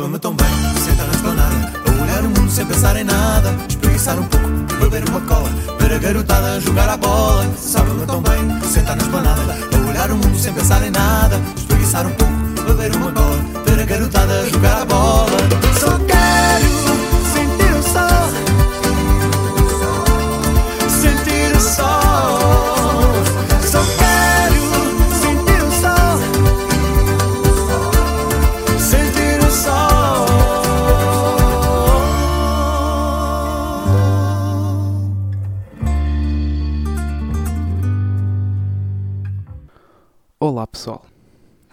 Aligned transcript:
Sabe-me 0.00 0.18
tão 0.18 0.34
bem, 0.34 0.48
sentar 0.82 1.06
na 1.06 1.12
esplanada 1.12 1.72
A 1.86 2.02
olhar 2.02 2.24
o 2.24 2.28
mundo 2.30 2.50
sem 2.50 2.64
pensar 2.64 2.96
em 2.96 3.04
nada. 3.04 3.54
Espreguiçar 3.68 4.18
um 4.18 4.24
pouco, 4.24 4.48
beber 4.80 5.06
uma 5.10 5.20
cola 5.20 5.50
Ver 5.78 5.92
a 5.92 5.98
garotada 5.98 6.58
jogar 6.58 6.88
a 6.88 6.96
bola. 6.96 7.46
Sabe-me 7.54 8.06
tão 8.06 8.22
bem, 8.22 8.62
sentar 8.62 8.96
na 8.96 9.02
esplanada 9.02 9.58
A 9.70 9.90
olhar 9.90 10.10
o 10.10 10.16
mundo 10.16 10.38
sem 10.38 10.54
pensar 10.54 10.82
em 10.82 10.90
nada. 10.90 11.38
Espreguiçar 11.54 12.06
um 12.06 12.12
pouco, 12.12 12.32
beber 12.66 12.96
uma 12.96 13.12
cola 13.12 13.44
Ver 13.66 13.82
a 13.82 13.84
garotada 13.84 14.48
jogar 14.48 14.80
a 14.80 14.84
bola. 14.86 15.36
Só 15.78 15.98
quero 16.06 16.89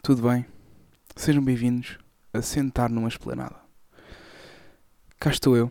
tudo 0.07 0.21
bem? 0.29 0.45
Sejam 1.17 1.43
bem-vindos 1.43 1.97
a 2.31 2.41
sentar 2.41 2.89
numa 2.89 3.09
esplanada. 3.09 3.57
Cá 5.19 5.29
estou 5.29 5.57
eu. 5.57 5.69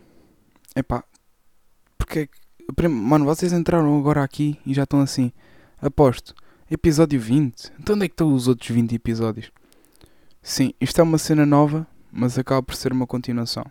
Epá, 0.75 1.03
porque 1.97 2.29
é 2.77 2.87
Mano, 2.87 3.25
vocês 3.25 3.51
entraram 3.51 3.97
agora 3.97 4.23
aqui 4.23 4.59
e 4.63 4.75
já 4.75 4.83
estão 4.83 5.01
assim. 5.01 5.31
Aposto, 5.81 6.35
episódio 6.69 7.19
20. 7.19 7.73
Então 7.79 7.95
onde 7.95 8.05
é 8.05 8.07
que 8.07 8.13
estão 8.13 8.31
os 8.31 8.47
outros 8.47 8.69
20 8.69 8.93
episódios? 8.93 9.51
Sim, 10.39 10.71
isto 10.79 11.01
é 11.01 11.03
uma 11.03 11.17
cena 11.17 11.43
nova, 11.43 11.87
mas 12.11 12.37
acaba 12.37 12.61
por 12.61 12.75
ser 12.75 12.93
uma 12.93 13.07
continuação. 13.07 13.65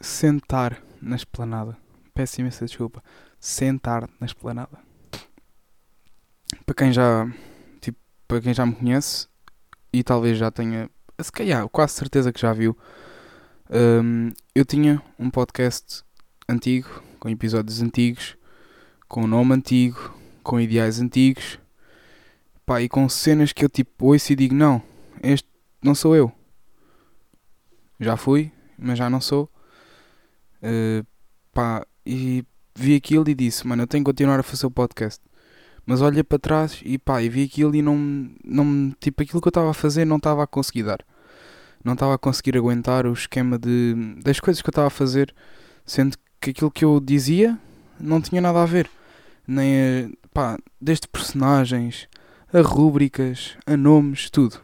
Sentar 0.00 0.82
na 1.02 1.16
esplanada. 1.16 1.76
Peço 2.14 2.40
imensa 2.40 2.64
desculpa. 2.64 3.04
Sentar 3.38 4.08
na 4.18 4.24
esplanada. 4.24 4.78
Para 6.64 6.74
quem 6.74 6.90
já 6.90 7.30
para 8.28 8.42
quem 8.42 8.52
já 8.52 8.66
me 8.66 8.74
conhece 8.74 9.26
e 9.90 10.04
talvez 10.04 10.36
já 10.36 10.50
tenha, 10.50 10.90
se 11.18 11.32
calhar, 11.32 11.66
quase 11.70 11.94
certeza 11.94 12.30
que 12.30 12.40
já 12.40 12.52
viu, 12.52 12.76
hum, 13.70 14.30
eu 14.54 14.66
tinha 14.66 15.02
um 15.18 15.30
podcast 15.30 16.04
antigo, 16.46 17.02
com 17.18 17.30
episódios 17.30 17.80
antigos, 17.80 18.36
com 19.08 19.26
nome 19.26 19.54
antigo, 19.54 20.14
com 20.42 20.60
ideais 20.60 21.00
antigos, 21.00 21.58
pá, 22.66 22.82
e 22.82 22.88
com 22.88 23.08
cenas 23.08 23.52
que 23.52 23.64
eu 23.64 23.68
tipo 23.70 24.12
ouço 24.12 24.32
e 24.32 24.36
digo, 24.36 24.54
não, 24.54 24.82
este 25.22 25.48
não 25.82 25.94
sou 25.94 26.14
eu. 26.14 26.30
Já 27.98 28.16
fui, 28.16 28.52
mas 28.78 28.98
já 28.98 29.08
não 29.08 29.20
sou. 29.20 29.50
Uh, 30.62 31.04
pá, 31.52 31.84
e 32.04 32.44
vi 32.74 32.94
aquilo 32.94 33.28
e 33.28 33.34
disse, 33.34 33.66
mano, 33.66 33.82
eu 33.82 33.86
tenho 33.86 34.04
que 34.04 34.08
continuar 34.08 34.38
a 34.38 34.42
fazer 34.42 34.66
o 34.66 34.70
podcast. 34.70 35.27
Mas 35.88 36.02
olhei 36.02 36.22
para 36.22 36.38
trás 36.38 36.82
e 36.84 36.98
pá, 36.98 37.22
e 37.22 37.30
vi 37.30 37.44
aquilo 37.44 37.74
e 37.74 37.80
não, 37.80 37.96
não 38.44 38.94
tipo, 39.00 39.22
aquilo 39.22 39.40
que 39.40 39.48
eu 39.48 39.50
estava 39.50 39.70
a 39.70 39.74
fazer 39.74 40.04
não 40.04 40.18
estava 40.18 40.42
a 40.42 40.46
conseguir 40.46 40.82
dar. 40.82 41.02
Não 41.82 41.94
estava 41.94 42.14
a 42.14 42.18
conseguir 42.18 42.58
aguentar 42.58 43.06
o 43.06 43.12
esquema 43.14 43.58
de, 43.58 43.94
das 44.22 44.38
coisas 44.38 44.60
que 44.60 44.68
eu 44.68 44.70
estava 44.70 44.88
a 44.88 44.90
fazer, 44.90 45.34
sendo 45.86 46.14
que 46.38 46.50
aquilo 46.50 46.70
que 46.70 46.84
eu 46.84 47.00
dizia 47.00 47.58
não 47.98 48.20
tinha 48.20 48.38
nada 48.38 48.62
a 48.62 48.66
ver. 48.66 48.90
Nem, 49.46 50.12
a, 50.12 50.28
pá, 50.30 50.58
desde 50.78 51.08
personagens, 51.08 52.06
a 52.52 52.60
rúbricas, 52.60 53.56
a 53.64 53.74
nomes, 53.74 54.28
tudo. 54.28 54.60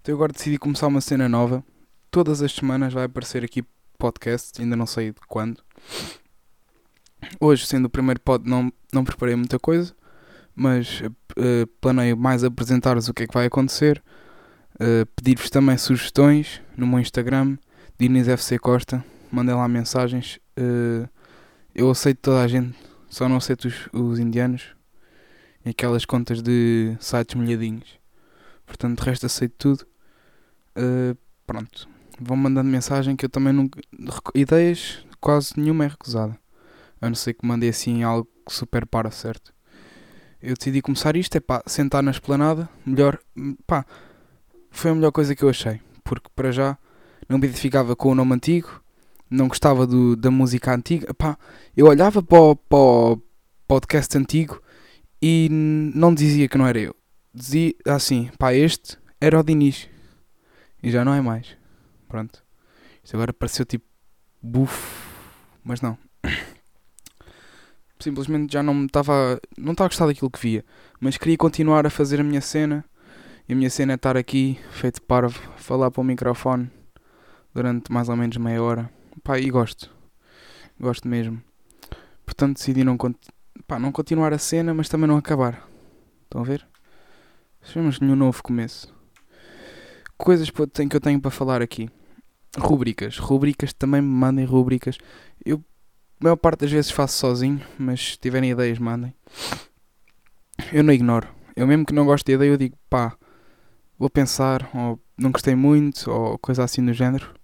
Então 0.00 0.14
agora 0.14 0.32
decidi 0.32 0.56
começar 0.56 0.86
uma 0.86 1.02
cena 1.02 1.28
nova. 1.28 1.62
Todas 2.10 2.40
as 2.40 2.52
semanas 2.52 2.94
vai 2.94 3.04
aparecer 3.04 3.44
aqui 3.44 3.62
podcast, 3.98 4.62
ainda 4.62 4.76
não 4.76 4.86
sei 4.86 5.10
de 5.10 5.20
quando. 5.28 5.62
Hoje, 7.38 7.66
sendo 7.66 7.84
o 7.84 7.90
primeiro 7.90 8.18
pod, 8.18 8.48
não, 8.48 8.72
não 8.90 9.04
preparei 9.04 9.36
muita 9.36 9.58
coisa 9.58 9.94
mas 10.54 11.00
uh, 11.00 11.66
planeio 11.80 12.16
mais 12.16 12.44
apresentar-vos 12.44 13.08
o 13.08 13.14
que 13.14 13.24
é 13.24 13.26
que 13.26 13.34
vai 13.34 13.46
acontecer, 13.46 14.02
uh, 14.74 15.06
pedir-vos 15.16 15.50
também 15.50 15.76
sugestões 15.76 16.60
no 16.76 16.86
meu 16.86 16.98
Instagram, 16.98 17.56
Diniz 17.98 18.28
FC 18.28 18.58
Costa, 18.58 19.04
mandem 19.30 19.54
lá 19.54 19.66
mensagens. 19.68 20.38
Uh, 20.58 21.08
eu 21.74 21.90
aceito 21.90 22.18
toda 22.20 22.42
a 22.42 22.48
gente, 22.48 22.76
só 23.08 23.28
não 23.28 23.36
aceito 23.36 23.66
os, 23.66 23.88
os 23.92 24.18
indianos 24.18 24.74
e 25.64 25.70
aquelas 25.70 26.04
contas 26.04 26.42
de 26.42 26.96
sites 27.00 27.34
molhadinhos. 27.34 27.98
Portanto, 28.66 29.00
de 29.00 29.04
resto 29.04 29.26
aceito 29.26 29.54
tudo. 29.58 29.86
Uh, 30.76 31.16
pronto, 31.46 31.88
vão 32.20 32.36
mandando 32.36 32.68
mensagem 32.68 33.16
que 33.16 33.24
eu 33.24 33.30
também 33.30 33.52
nunca. 33.52 33.80
Ideias, 34.34 35.04
quase 35.20 35.58
nenhuma 35.58 35.84
é 35.84 35.88
recusada. 35.88 36.38
A 37.00 37.08
não 37.08 37.14
ser 37.14 37.34
que 37.34 37.46
mandei 37.46 37.68
assim 37.68 38.02
algo 38.02 38.28
super 38.48 38.86
para, 38.86 39.10
certo? 39.10 39.51
Eu 40.42 40.56
decidi 40.56 40.82
começar 40.82 41.14
isto, 41.16 41.36
é 41.36 41.40
pá, 41.40 41.62
sentar 41.66 42.02
na 42.02 42.10
esplanada, 42.10 42.68
melhor, 42.84 43.18
pá, 43.66 43.86
foi 44.70 44.90
a 44.90 44.94
melhor 44.94 45.12
coisa 45.12 45.36
que 45.36 45.44
eu 45.44 45.48
achei, 45.48 45.80
porque 46.02 46.28
para 46.34 46.50
já 46.50 46.76
não 47.28 47.38
me 47.38 47.46
identificava 47.46 47.94
com 47.94 48.10
o 48.10 48.14
nome 48.14 48.34
antigo, 48.34 48.82
não 49.30 49.46
gostava 49.48 49.86
do, 49.86 50.16
da 50.16 50.30
música 50.30 50.74
antiga, 50.74 51.14
pá, 51.14 51.38
eu 51.76 51.86
olhava 51.86 52.22
para 52.22 52.40
o, 52.40 52.56
para 52.56 52.78
o 52.78 53.22
podcast 53.68 54.18
antigo 54.18 54.60
e 55.22 55.48
não 55.50 56.12
dizia 56.12 56.48
que 56.48 56.58
não 56.58 56.66
era 56.66 56.80
eu, 56.80 56.96
dizia 57.32 57.74
assim, 57.86 58.28
pá, 58.36 58.52
este 58.52 58.98
era 59.20 59.38
o 59.38 59.44
Diniz, 59.44 59.88
e 60.82 60.90
já 60.90 61.04
não 61.04 61.14
é 61.14 61.20
mais, 61.20 61.56
pronto, 62.08 62.42
isto 63.04 63.16
agora 63.16 63.32
pareceu 63.32 63.64
tipo, 63.64 63.84
buf, 64.42 64.76
mas 65.62 65.80
não 65.80 65.96
simplesmente 68.02 68.52
já 68.52 68.62
não 68.62 68.84
estava 68.84 69.40
não 69.56 69.72
estava 69.72 69.86
a 69.86 69.88
gostar 69.88 70.06
daquilo 70.06 70.30
que 70.30 70.40
via, 70.40 70.64
mas 71.00 71.16
queria 71.16 71.36
continuar 71.36 71.86
a 71.86 71.90
fazer 71.90 72.20
a 72.20 72.24
minha 72.24 72.40
cena 72.40 72.84
e 73.48 73.52
a 73.52 73.56
minha 73.56 73.70
cena 73.70 73.92
é 73.92 73.96
estar 73.96 74.16
aqui, 74.16 74.58
feito 74.70 75.02
parvo, 75.02 75.40
falar 75.56 75.90
para 75.90 76.00
o 76.00 76.04
microfone 76.04 76.70
durante 77.54 77.92
mais 77.92 78.08
ou 78.08 78.16
menos 78.16 78.36
meia 78.36 78.62
hora. 78.62 78.90
Pá, 79.22 79.38
e 79.38 79.50
gosto. 79.50 79.90
Gosto 80.78 81.08
mesmo. 81.08 81.42
Portanto 82.24 82.56
decidi 82.56 82.84
não, 82.84 82.96
pá, 83.66 83.78
não 83.78 83.92
continuar 83.92 84.32
a 84.32 84.38
cena, 84.38 84.72
mas 84.72 84.88
também 84.88 85.08
não 85.08 85.16
acabar. 85.16 85.68
Estão 86.24 86.40
a 86.40 86.44
ver? 86.44 86.66
Chamamos 87.62 87.96
lhe 87.96 88.10
um 88.10 88.16
novo 88.16 88.42
começo. 88.42 88.94
Coisas 90.16 90.50
que 90.50 90.60
eu 90.96 91.00
tenho 91.00 91.20
para 91.20 91.30
falar 91.30 91.62
aqui. 91.62 91.88
Rubricas. 92.58 93.18
Rubricas 93.18 93.72
também 93.72 94.00
me 94.00 94.08
mandem 94.08 94.44
rubricas. 94.44 94.98
Eu 95.44 95.62
a 96.22 96.24
maior 96.24 96.36
parte 96.36 96.60
das 96.60 96.70
vezes 96.70 96.92
faço 96.92 97.18
sozinho, 97.18 97.60
mas 97.76 98.12
se 98.12 98.16
tiverem 98.16 98.52
ideias, 98.52 98.78
mandem. 98.78 99.12
Eu 100.72 100.84
não 100.84 100.94
ignoro. 100.94 101.26
Eu 101.56 101.66
mesmo 101.66 101.84
que 101.84 101.92
não 101.92 102.06
gosto 102.06 102.24
de 102.24 102.32
ideia, 102.34 102.50
eu 102.50 102.56
digo, 102.56 102.76
pá, 102.88 103.16
vou 103.98 104.08
pensar, 104.08 104.70
ou 104.72 105.00
não 105.18 105.32
gostei 105.32 105.56
muito, 105.56 106.08
ou 106.08 106.38
coisa 106.38 106.62
assim 106.62 106.86
do 106.86 106.92
género. 106.92 107.34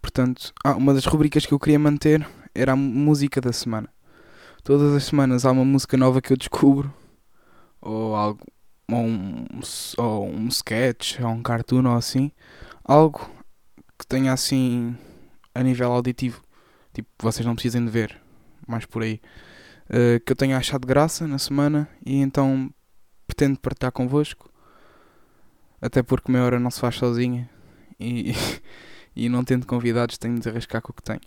Portanto, 0.00 0.54
ah, 0.64 0.74
uma 0.74 0.94
das 0.94 1.04
rubricas 1.04 1.44
que 1.44 1.52
eu 1.52 1.58
queria 1.58 1.78
manter 1.78 2.26
era 2.54 2.72
a 2.72 2.76
música 2.76 3.42
da 3.42 3.52
semana. 3.52 3.90
Todas 4.64 4.94
as 4.94 5.04
semanas 5.04 5.44
há 5.44 5.50
uma 5.50 5.64
música 5.64 5.94
nova 5.94 6.22
que 6.22 6.32
eu 6.32 6.36
descubro, 6.38 6.90
ou 7.78 8.16
algo, 8.16 8.40
ou 8.90 9.04
um, 9.04 9.46
ou 9.98 10.28
um 10.30 10.48
sketch, 10.48 11.20
ou 11.20 11.28
um 11.28 11.42
cartoon, 11.42 11.86
ou 11.86 11.94
assim. 11.94 12.32
Algo 12.82 13.30
que 13.98 14.06
tenha 14.06 14.32
assim 14.32 14.96
a 15.54 15.62
nível 15.62 15.92
auditivo 15.92 16.42
tipo, 16.92 17.08
vocês 17.18 17.44
não 17.46 17.54
precisem 17.54 17.84
de 17.84 17.90
ver, 17.90 18.20
mais 18.66 18.84
por 18.86 19.02
aí, 19.02 19.20
uh, 19.88 20.20
que 20.24 20.32
eu 20.32 20.36
tenha 20.36 20.56
achado 20.56 20.86
graça 20.86 21.26
na 21.26 21.38
semana 21.38 21.88
e 22.04 22.16
então 22.16 22.72
pretendo 23.26 23.58
partilhar 23.58 23.92
convosco, 23.92 24.50
até 25.80 26.02
porque 26.02 26.30
meia 26.30 26.44
hora 26.44 26.60
não 26.60 26.70
se 26.70 26.80
faz 26.80 26.96
sozinha 26.96 27.48
e, 27.98 28.32
e 29.16 29.28
não 29.28 29.44
tendo 29.44 29.66
convidados 29.66 30.18
tenho 30.18 30.38
de 30.38 30.48
arriscar 30.48 30.82
com 30.82 30.92
o 30.92 30.94
que 30.94 31.02
tenho. 31.02 31.20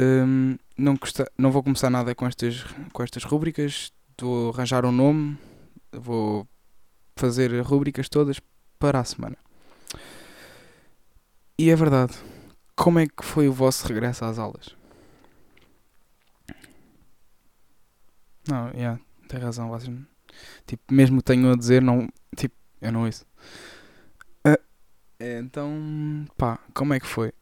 Um, 0.00 0.56
não, 0.76 0.96
custa, 0.96 1.30
não 1.38 1.52
vou 1.52 1.62
começar 1.62 1.90
nada 1.90 2.14
com 2.14 2.26
estas, 2.26 2.64
com 2.92 3.02
estas 3.02 3.24
rubricas, 3.24 3.92
vou 4.20 4.50
arranjar 4.50 4.84
um 4.84 4.92
nome, 4.92 5.38
vou 5.92 6.46
fazer 7.16 7.60
rubricas 7.60 8.08
todas 8.08 8.40
para 8.78 8.98
a 8.98 9.04
semana. 9.04 9.36
E 11.58 11.70
é 11.70 11.76
verdade, 11.76 12.14
como 12.76 12.98
é 12.98 13.06
que 13.06 13.24
foi 13.24 13.48
o 13.48 13.52
vosso 13.52 13.86
regresso 13.86 14.24
às 14.24 14.38
aulas? 14.38 14.76
Não, 18.48 18.70
yeah, 18.70 19.00
tem 19.28 19.40
razão, 19.40 19.68
vocês. 19.68 19.96
Tipo, 20.66 20.82
mesmo 20.92 21.22
tenham 21.22 21.52
a 21.52 21.56
dizer, 21.56 21.80
não. 21.80 22.08
Tipo, 22.36 22.54
eu 22.80 22.92
não 22.92 23.04
ouço. 23.04 23.24
Uh, 24.46 24.58
então, 25.20 26.26
pá, 26.36 26.58
como 26.74 26.94
é 26.94 27.00
que 27.00 27.06
foi? 27.06 27.32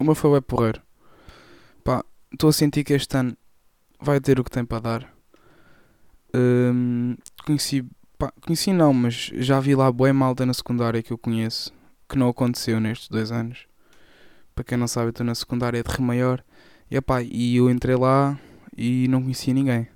O 0.00 0.04
meu 0.04 0.14
foi 0.14 0.38
o 0.38 0.42
porreiro. 0.42 0.80
Pá, 1.84 2.04
estou 2.32 2.50
a 2.50 2.52
sentir 2.52 2.84
que 2.84 2.94
este 2.94 3.16
ano 3.16 3.36
vai 4.00 4.20
ter 4.20 4.40
o 4.40 4.44
que 4.44 4.50
tem 4.50 4.64
para 4.64 4.80
dar. 4.80 5.14
Um, 6.34 7.16
conheci, 7.44 7.84
pá, 8.18 8.32
conheci 8.42 8.72
não, 8.72 8.92
mas 8.92 9.30
já 9.34 9.60
vi 9.60 9.74
lá 9.74 9.90
boa 9.90 10.12
malta 10.12 10.44
na 10.46 10.54
secundária 10.54 11.02
que 11.02 11.12
eu 11.12 11.18
conheço. 11.18 11.72
que 12.08 12.16
não 12.16 12.28
aconteceu 12.28 12.78
nestes 12.80 13.08
dois 13.08 13.32
anos. 13.32 13.66
Para 14.56 14.64
quem 14.64 14.78
não 14.78 14.88
sabe, 14.88 15.08
eu 15.08 15.10
estou 15.10 15.26
na 15.26 15.34
secundária 15.34 15.82
de 15.82 15.90
Rio 15.90 16.02
Maior. 16.02 16.42
E, 16.90 16.98
e 17.30 17.56
eu 17.56 17.68
entrei 17.68 17.94
lá 17.94 18.40
e 18.74 19.06
não 19.06 19.20
conhecia 19.20 19.52
ninguém. 19.52 19.86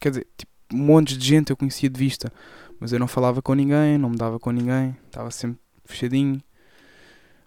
Quer 0.00 0.08
dizer, 0.08 0.26
tipo, 0.34 0.50
um 0.72 0.78
monte 0.78 1.16
de 1.18 1.28
gente 1.28 1.50
eu 1.50 1.56
conhecia 1.58 1.90
de 1.90 1.98
vista. 1.98 2.32
Mas 2.80 2.90
eu 2.90 2.98
não 2.98 3.06
falava 3.06 3.42
com 3.42 3.52
ninguém, 3.52 3.98
não 3.98 4.08
me 4.08 4.16
dava 4.16 4.40
com 4.40 4.50
ninguém. 4.50 4.96
Estava 5.04 5.30
sempre 5.30 5.60
fechadinho. 5.84 6.42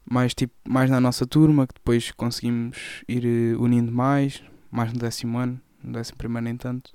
Mais, 0.07 0.35
tipo, 0.35 0.53
mais 0.69 0.87
na 0.87 1.01
nossa 1.01 1.25
turma, 1.25 1.65
que 1.65 1.73
depois 1.73 2.11
conseguimos 2.11 3.03
ir 3.07 3.25
eh, 3.25 3.57
unindo 3.57 3.91
mais. 3.91 4.43
Mais 4.69 4.93
no 4.93 4.99
décimo 4.99 5.39
ano. 5.39 5.59
No 5.83 5.93
décimo 5.93 6.19
primeiro 6.19 6.43
nem 6.43 6.55
tanto. 6.55 6.93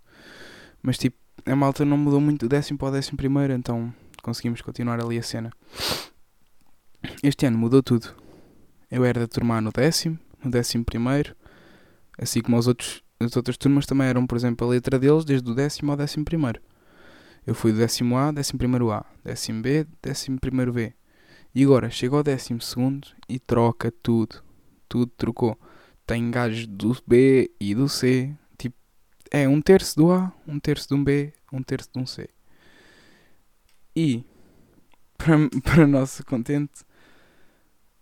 Mas, 0.81 0.97
tipo, 0.97 1.17
a 1.45 1.57
malta 1.57 1.85
não 1.85 1.97
mudou 1.99 2.21
muito 2.21 2.47
do 2.47 2.49
décimo 2.49 2.79
para 2.79 2.89
o 2.89 2.93
décimo 2.93 3.17
primeiro. 3.17 3.53
Então 3.53 3.93
conseguimos 4.23 4.63
continuar 4.63 5.05
ali 5.05 5.19
a 5.19 5.23
cena. 5.25 5.51
Este 7.21 7.47
ano 7.47 7.59
mudou 7.59 7.83
tudo. 7.83 8.30
Eu 8.91 9.05
era 9.05 9.21
da 9.21 9.29
turma 9.29 9.61
no 9.61 9.71
décimo, 9.71 10.19
no 10.43 10.51
décimo 10.51 10.85
primeiro, 10.85 11.37
assim 12.19 12.41
como 12.41 12.59
os 12.59 12.67
outros, 12.67 13.03
as 13.21 13.37
outras 13.37 13.57
turmas 13.57 13.87
também 13.87 14.09
eram, 14.09 14.27
por 14.27 14.37
exemplo, 14.37 14.67
a 14.67 14.71
letra 14.71 14.99
deles 14.99 15.25
desde 15.25 15.49
o 15.49 15.55
décimo 15.55 15.93
ao 15.93 15.97
décimo 15.97 16.25
primeiro. 16.25 16.61
Eu 17.47 17.55
fui 17.55 17.73
do 17.73 17.79
décimo 17.79 18.17
A, 18.17 18.33
décimo 18.33 18.59
primeiro 18.59 18.91
A, 18.91 19.05
décimo 19.25 19.63
B, 19.63 19.87
décimo 20.03 20.39
primeiro 20.41 20.73
B. 20.73 20.93
E 21.55 21.65
agora 21.65 21.91
chego 21.91 22.17
ao 22.17 22.23
décimo 22.23 22.61
segundo 22.61 23.09
e 23.29 23.39
troca 23.39 23.91
tudo. 23.91 24.43
Tudo 24.89 25.11
trocou. 25.17 25.59
Tem 26.07 26.31
gajos 26.31 26.67
do 26.67 26.97
B 27.07 27.51
e 27.61 27.75
do 27.75 27.89
C. 27.89 28.35
Tipo, 28.59 28.77
é 29.31 29.49
um 29.49 29.61
terço 29.61 29.97
do 29.97 30.13
A, 30.13 30.33
um 30.47 30.59
terço 30.59 30.89
de 30.89 30.95
um 30.95 31.03
B, 31.03 31.33
um 31.53 31.63
terço 31.63 31.89
de 31.93 32.01
um 32.01 32.07
C. 32.07 32.29
E, 33.97 34.25
para, 35.17 35.37
para 35.63 35.87
nosso 35.87 36.25
contente, 36.25 36.85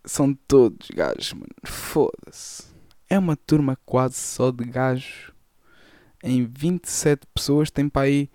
são 0.08 0.34
todos 0.34 0.88
gajos, 0.90 1.34
mano. 1.34 1.54
Foda-se. 1.64 2.64
É 3.08 3.18
uma 3.18 3.36
turma 3.36 3.78
quase 3.84 4.16
só 4.16 4.50
de 4.50 4.64
gajos. 4.64 5.32
Em 6.22 6.44
27 6.44 7.26
pessoas 7.32 7.70
tem 7.70 7.88
para 7.88 8.02
aí. 8.02 8.30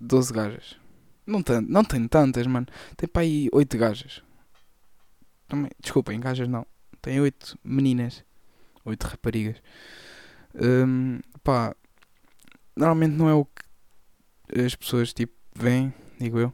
12 0.00 0.32
gajas. 0.32 0.76
Não, 1.26 1.42
tanto, 1.42 1.70
não 1.70 1.84
tem 1.84 2.08
tantas, 2.08 2.46
mano. 2.46 2.66
Tem 2.96 3.08
para 3.08 3.22
aí 3.22 3.48
8 3.52 3.78
gajas. 3.78 4.22
Também, 5.46 5.70
desculpem, 5.80 6.18
gajas 6.18 6.48
não. 6.48 6.66
Tem 7.00 7.20
8 7.20 7.58
meninas. 7.62 8.24
8 8.84 9.02
raparigas. 9.04 9.56
Um, 10.54 11.20
pá. 11.42 11.74
Normalmente 12.76 13.12
não 13.12 13.28
é 13.28 13.34
o 13.34 13.44
que 13.44 14.60
as 14.60 14.74
pessoas 14.74 15.12
tipo 15.12 15.34
veem 15.54 15.94
digo 16.18 16.38
eu. 16.38 16.52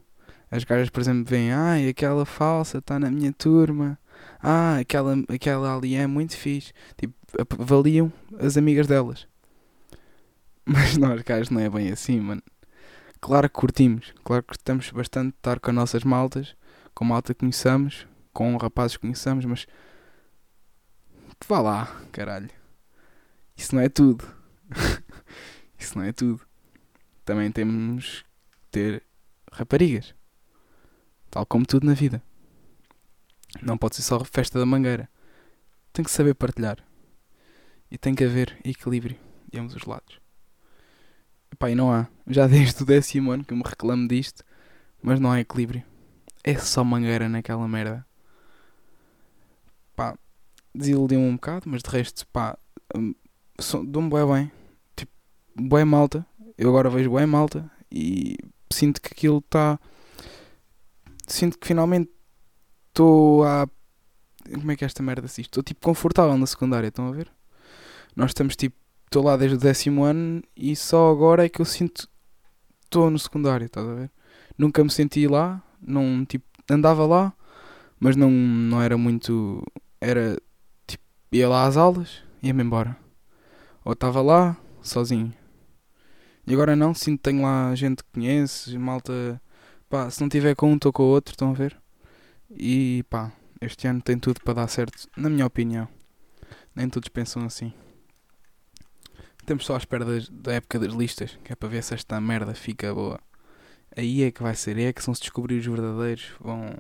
As 0.51 0.65
gajas, 0.65 0.91
por 0.91 1.01
exemplo, 1.01 1.25
veem, 1.25 1.53
ai, 1.53 1.89
aquela 1.89 2.27
falsa 2.27 2.79
está 2.79 2.99
na 2.99 3.11
minha 3.11 3.33
turma. 3.33 3.99
Ah, 4.43 4.79
aquela, 4.79 5.15
aquela 5.29 5.77
ali 5.77 5.95
é 5.95 6.07
muito 6.07 6.37
fixe. 6.37 6.73
Tipo, 6.97 7.15
avaliam 7.61 8.13
as 8.39 8.57
amigas 8.57 8.87
delas. 8.87 9.29
Mas 10.67 10.97
nós, 10.97 11.23
gajas, 11.23 11.51
não 11.51 11.61
é 11.61 11.71
bem 11.71 11.91
assim, 11.91 12.19
mano. 12.21 12.43
Claro 13.21 13.49
que 13.49 13.55
curtimos. 13.55 14.13
Claro 14.25 14.43
que 14.43 14.49
gostamos 14.49 14.91
bastante 14.91 15.33
de 15.33 15.37
estar 15.39 15.61
com 15.61 15.71
as 15.71 15.77
nossas 15.77 16.03
maltas. 16.03 16.57
Com 16.95 17.05
malta 17.05 17.33
que 17.33 17.41
conheçamos. 17.41 18.07
Com 18.33 18.57
rapazes 18.57 18.97
que 18.97 19.03
conheçamos, 19.03 19.45
mas... 19.45 19.67
Vá 21.47 21.61
lá, 21.61 22.03
caralho. 22.11 22.51
Isso 23.57 23.75
não 23.75 23.83
é 23.83 23.89
tudo. 23.89 24.25
Isso 25.79 25.97
não 25.97 26.05
é 26.05 26.13
tudo. 26.13 26.41
Também 27.25 27.51
temos 27.53 28.25
que 28.51 28.71
ter 28.71 29.03
raparigas. 29.51 30.15
Tal 31.31 31.47
como 31.47 31.67
tudo 31.67 31.87
na 31.87 31.95
vida. 31.95 32.23
Não 33.63 33.77
pode 33.77 33.97
ser 33.97 34.03
só 34.03 34.23
festa 34.25 34.59
da 34.59 34.67
mangueira. 34.67 35.09
Tem 35.93 36.05
que 36.05 36.11
saber 36.11 36.35
partilhar. 36.35 36.79
E 37.91 37.99
tem 37.99 38.15
que 38.15 38.25
haver 38.25 38.59
equilíbrio 38.65 39.17
de 39.51 39.59
ambos 39.59 39.75
os 39.75 39.85
lados. 39.85 40.21
E 41.69 41.75
não 41.75 41.93
há. 41.93 42.09
Já 42.27 42.47
desde 42.49 42.83
o 42.83 42.87
décimo 42.87 43.33
ano 43.33 43.45
que 43.45 43.55
me 43.55 43.63
reclamo 43.65 44.09
disto. 44.09 44.45
Mas 45.03 45.19
não 45.19 45.31
há 45.31 45.41
equilíbrio. 45.41 45.83
É 46.43 46.57
só 46.57 46.83
mangueira 46.85 47.29
naquela 47.29 47.67
merda. 47.69 48.07
Pá, 49.95 50.17
desiludiu-me 50.75 51.27
um 51.27 51.35
bocado, 51.35 51.69
mas 51.69 51.83
de 51.83 51.91
resto, 51.91 52.27
pá, 52.29 52.57
hum, 52.97 53.15
dou-me 53.87 54.09
bem 54.11 54.27
bem. 54.27 54.53
Tipo, 54.97 55.13
bem 55.57 55.85
malta. 55.85 56.27
Eu 56.57 56.71
agora 56.71 56.89
vejo 56.89 57.15
bem 57.15 57.27
malta 57.27 57.71
e 57.91 58.37
sinto 58.73 59.01
que 59.01 59.09
aquilo 59.13 59.39
está. 59.39 59.79
Sinto 61.27 61.59
que 61.59 61.67
finalmente 61.67 62.11
estou 62.89 63.45
a. 63.45 63.69
Como 64.53 64.73
é 64.73 64.77
que 64.77 64.85
é 64.85 64.87
esta 64.87 65.03
merda 65.03 65.29
se 65.29 65.43
Estou 65.43 65.63
tipo 65.63 65.81
confortável 65.81 66.37
na 66.37 66.47
secundária, 66.47 66.89
estão 66.89 67.09
a 67.09 67.13
ver? 67.13 67.31
Nós 68.17 68.31
estamos 68.31 68.57
tipo. 68.57 68.77
Estou 69.05 69.25
lá 69.25 69.37
desde 69.37 69.57
o 69.57 69.61
décimo 69.61 70.05
ano 70.05 70.41
e 70.57 70.77
só 70.77 71.11
agora 71.11 71.45
é 71.45 71.49
que 71.49 71.61
eu 71.61 71.65
sinto. 71.65 72.09
Estou 72.85 73.11
no 73.11 73.19
secundário, 73.19 73.67
estás 73.67 73.87
a 73.87 73.95
ver? 73.95 74.11
Nunca 74.57 74.83
me 74.85 74.91
senti 74.91 75.27
lá, 75.27 75.63
não 75.81 76.25
tipo. 76.25 76.45
Andava 76.69 77.05
lá, 77.05 77.33
mas 77.99 78.15
não, 78.17 78.31
não 78.31 78.81
era 78.81 78.97
muito. 78.97 79.65
Era 80.01 80.37
tipo. 80.87 81.03
Ia 81.33 81.49
lá 81.49 81.67
às 81.67 81.77
aulas, 81.77 82.23
ia-me 82.43 82.63
embora. 82.63 82.97
Ou 83.85 83.93
estava 83.93 84.21
lá, 84.21 84.57
sozinho. 84.83 85.35
E 86.47 86.55
agora 86.55 86.75
não, 86.75 86.95
sinto 86.95 87.19
que 87.19 87.31
tenho 87.31 87.43
lá 87.43 87.75
gente 87.75 88.03
que 88.03 88.11
conhece, 88.13 88.77
malta. 88.79 89.41
Pá, 89.89 90.11
se 90.11 90.21
não 90.21 90.29
tiver 90.29 90.55
com 90.55 90.73
um, 90.73 90.77
estou 90.77 90.93
com 90.93 91.03
o 91.03 91.07
outro, 91.07 91.33
estão 91.33 91.51
a 91.51 91.55
ver? 91.55 91.77
E 92.51 93.05
pá, 93.09 93.33
este 93.61 93.87
ano 93.87 94.01
tem 94.01 94.19
tudo 94.19 94.41
para 94.41 94.55
dar 94.55 94.69
certo, 94.69 95.09
na 95.17 95.29
minha 95.29 95.47
opinião. 95.47 95.89
Nem 96.75 96.89
todos 96.89 97.09
pensam 97.09 97.45
assim. 97.45 97.73
Estamos 99.39 99.65
só 99.67 99.75
à 99.75 99.79
espera 99.79 100.05
das, 100.05 100.29
da 100.29 100.55
época 100.55 100.79
das 100.79 100.93
listas, 100.93 101.39
que 101.45 101.53
é 101.53 101.57
para 101.57 101.69
ver 101.69 101.83
se 101.83 101.95
esta 101.95 102.21
merda 102.21 102.55
fica 102.55 102.95
boa. 102.95 103.21
Aí 103.97 104.23
é 104.23 104.31
que 104.31 104.43
vai 104.43 104.55
ser, 104.55 104.79
é 104.79 104.93
que 104.93 105.03
são 105.03 105.15
se 105.15 105.23
descobrir 105.23 105.59
os 105.59 105.67
verdadeiros, 105.67 106.33
vão. 106.41 106.77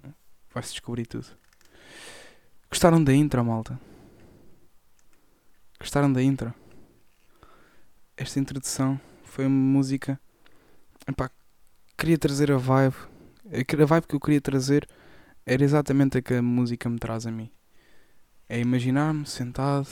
Vai-se 0.52 0.72
descobrir 0.72 1.06
tudo. 1.06 1.26
Gostaram 2.68 3.02
da 3.02 3.12
intro, 3.12 3.44
malta? 3.44 3.78
Gostaram 5.78 6.12
da 6.12 6.22
intro? 6.22 6.54
Esta 8.16 8.38
introdução 8.38 9.00
foi 9.30 9.46
uma 9.46 9.56
música. 9.56 10.20
Epá, 11.06 11.30
queria 11.96 12.18
trazer 12.18 12.50
a 12.50 12.56
vibe. 12.56 12.96
A 13.46 13.84
vibe 13.84 14.06
que 14.06 14.14
eu 14.14 14.20
queria 14.20 14.40
trazer 14.40 14.88
era 15.46 15.62
exatamente 15.62 16.18
a 16.18 16.22
que 16.22 16.34
a 16.34 16.42
música 16.42 16.88
me 16.90 16.98
traz 16.98 17.26
a 17.26 17.30
mim. 17.30 17.50
É 18.48 18.58
imaginar-me 18.58 19.24
sentado, 19.26 19.88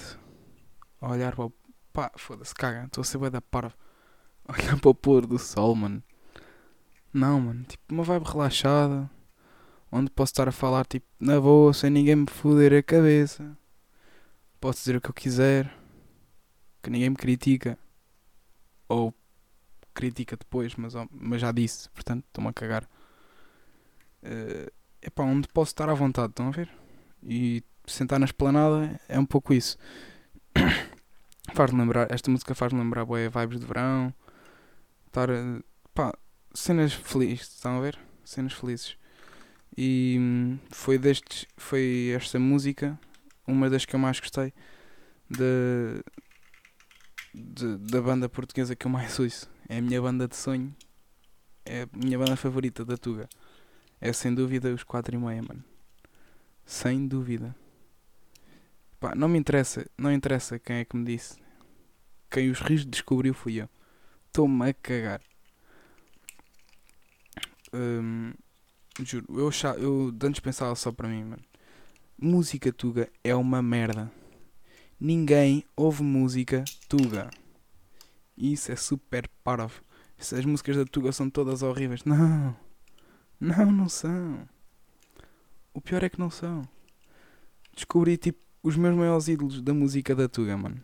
a 1.00 1.10
olhar 1.10 1.34
para 1.36 1.46
o. 1.46 1.52
pá, 1.92 2.10
foda-se, 2.16 2.54
caga, 2.54 2.86
estou 2.86 3.02
a 3.02 3.04
ser 3.04 3.18
bué 3.18 3.30
da. 3.30 3.40
Olhar 4.48 4.80
para 4.80 4.90
o 4.90 4.94
pôr 4.94 5.26
do 5.26 5.38
sol, 5.38 5.74
mano. 5.74 6.02
Não, 7.12 7.40
mano, 7.40 7.64
tipo, 7.64 7.92
uma 7.92 8.02
vibe 8.02 8.24
relaxada. 8.24 9.10
Onde 9.92 10.10
posso 10.10 10.32
estar 10.32 10.48
a 10.48 10.52
falar, 10.52 10.86
tipo, 10.86 11.06
na 11.20 11.40
boa, 11.40 11.72
sem 11.72 11.90
ninguém 11.90 12.16
me 12.16 12.26
foder 12.26 12.72
a 12.72 12.82
cabeça. 12.82 13.56
Posso 14.60 14.80
dizer 14.80 14.96
o 14.96 15.00
que 15.00 15.10
eu 15.10 15.14
quiser. 15.14 15.72
Que 16.82 16.90
ninguém 16.90 17.10
me 17.10 17.16
critica. 17.16 17.78
Ou 18.88 19.14
critica 19.98 20.36
depois, 20.36 20.76
mas, 20.76 20.94
mas 21.10 21.40
já 21.40 21.50
disse, 21.50 21.90
portanto 21.90 22.24
estou-me 22.28 22.50
a 22.50 22.52
cagar. 22.52 22.84
Uh, 24.22 24.70
epá, 25.02 25.24
onde 25.24 25.48
posso 25.48 25.72
estar 25.72 25.88
à 25.88 25.94
vontade, 25.94 26.30
estão 26.30 26.46
a 26.46 26.50
ver? 26.52 26.70
E 27.20 27.64
sentar 27.84 28.20
na 28.20 28.26
esplanada 28.26 29.00
é 29.08 29.18
um 29.18 29.26
pouco 29.26 29.52
isso. 29.52 29.76
faz 31.52 31.72
lembrar, 31.72 32.06
esta 32.12 32.30
música 32.30 32.54
faz-me 32.54 32.78
lembrar 32.78 33.04
boé, 33.04 33.28
vibes 33.28 33.58
de 33.58 33.66
verão, 33.66 34.14
estar, 35.08 35.28
pá, 35.92 36.16
cenas 36.54 36.92
felizes, 36.92 37.48
estão 37.54 37.78
a 37.78 37.80
ver? 37.80 37.98
Cenas 38.24 38.52
felizes. 38.52 38.96
E 39.76 40.16
hum, 40.20 40.58
foi 40.70 40.96
destes, 40.96 41.44
foi 41.56 42.12
esta 42.14 42.38
música, 42.38 42.96
uma 43.48 43.68
das 43.68 43.84
que 43.84 43.96
eu 43.96 43.98
mais 43.98 44.20
gostei 44.20 44.52
de, 45.28 46.04
da 47.90 48.00
banda 48.00 48.28
portuguesa 48.28 48.76
que 48.76 48.86
eu 48.86 48.90
mais 48.90 49.18
ouço. 49.18 49.57
É 49.68 49.78
a 49.78 49.82
minha 49.82 50.00
banda 50.00 50.26
de 50.26 50.34
sonho. 50.34 50.74
É 51.64 51.82
a 51.82 51.88
minha 51.92 52.18
banda 52.18 52.36
favorita 52.36 52.84
da 52.84 52.96
Tuga. 52.96 53.28
É 54.00 54.12
sem 54.12 54.34
dúvida 54.34 54.72
os 54.72 54.82
4 54.82 55.14
e 55.14 55.18
meia, 55.18 55.42
mano. 55.42 55.62
Sem 56.64 57.06
dúvida. 57.06 57.54
Pá, 59.00 59.14
não 59.14 59.28
me 59.28 59.38
interessa, 59.38 59.86
não 59.96 60.12
interessa 60.12 60.58
quem 60.58 60.76
é 60.76 60.84
que 60.84 60.96
me 60.96 61.04
disse. 61.04 61.38
Quem 62.30 62.50
os 62.50 62.60
rios 62.60 62.84
descobriu 62.84 63.34
fui 63.34 63.60
eu. 63.60 63.68
Estou-me 64.26 64.70
a 64.70 64.74
cagar. 64.74 65.20
Hum, 67.72 68.32
juro, 69.02 69.26
eu, 69.28 69.50
eu 69.78 70.14
antes 70.22 70.40
pensava 70.40 70.74
só 70.74 70.90
para 70.90 71.08
mim, 71.08 71.24
mano. 71.24 71.42
Música 72.20 72.72
Tuga 72.72 73.08
é 73.22 73.34
uma 73.34 73.62
merda. 73.62 74.10
Ninguém 75.00 75.64
ouve 75.76 76.02
música 76.02 76.64
Tuga. 76.88 77.30
Isso 78.38 78.70
é 78.70 78.76
super 78.76 79.28
parvo. 79.42 79.82
Essas 80.16 80.44
músicas 80.44 80.76
da 80.76 80.84
Tuga 80.84 81.10
são 81.10 81.28
todas 81.28 81.62
horríveis. 81.62 82.04
Não. 82.04 82.56
Não, 83.40 83.72
não 83.72 83.88
são. 83.88 84.48
O 85.74 85.80
pior 85.80 86.04
é 86.04 86.08
que 86.08 86.20
não 86.20 86.30
são. 86.30 86.62
Descobri, 87.74 88.16
tipo, 88.16 88.38
os 88.62 88.76
meus 88.76 88.96
maiores 88.96 89.26
ídolos 89.26 89.60
da 89.60 89.74
música 89.74 90.14
da 90.14 90.28
Tuga, 90.28 90.56
mano. 90.56 90.80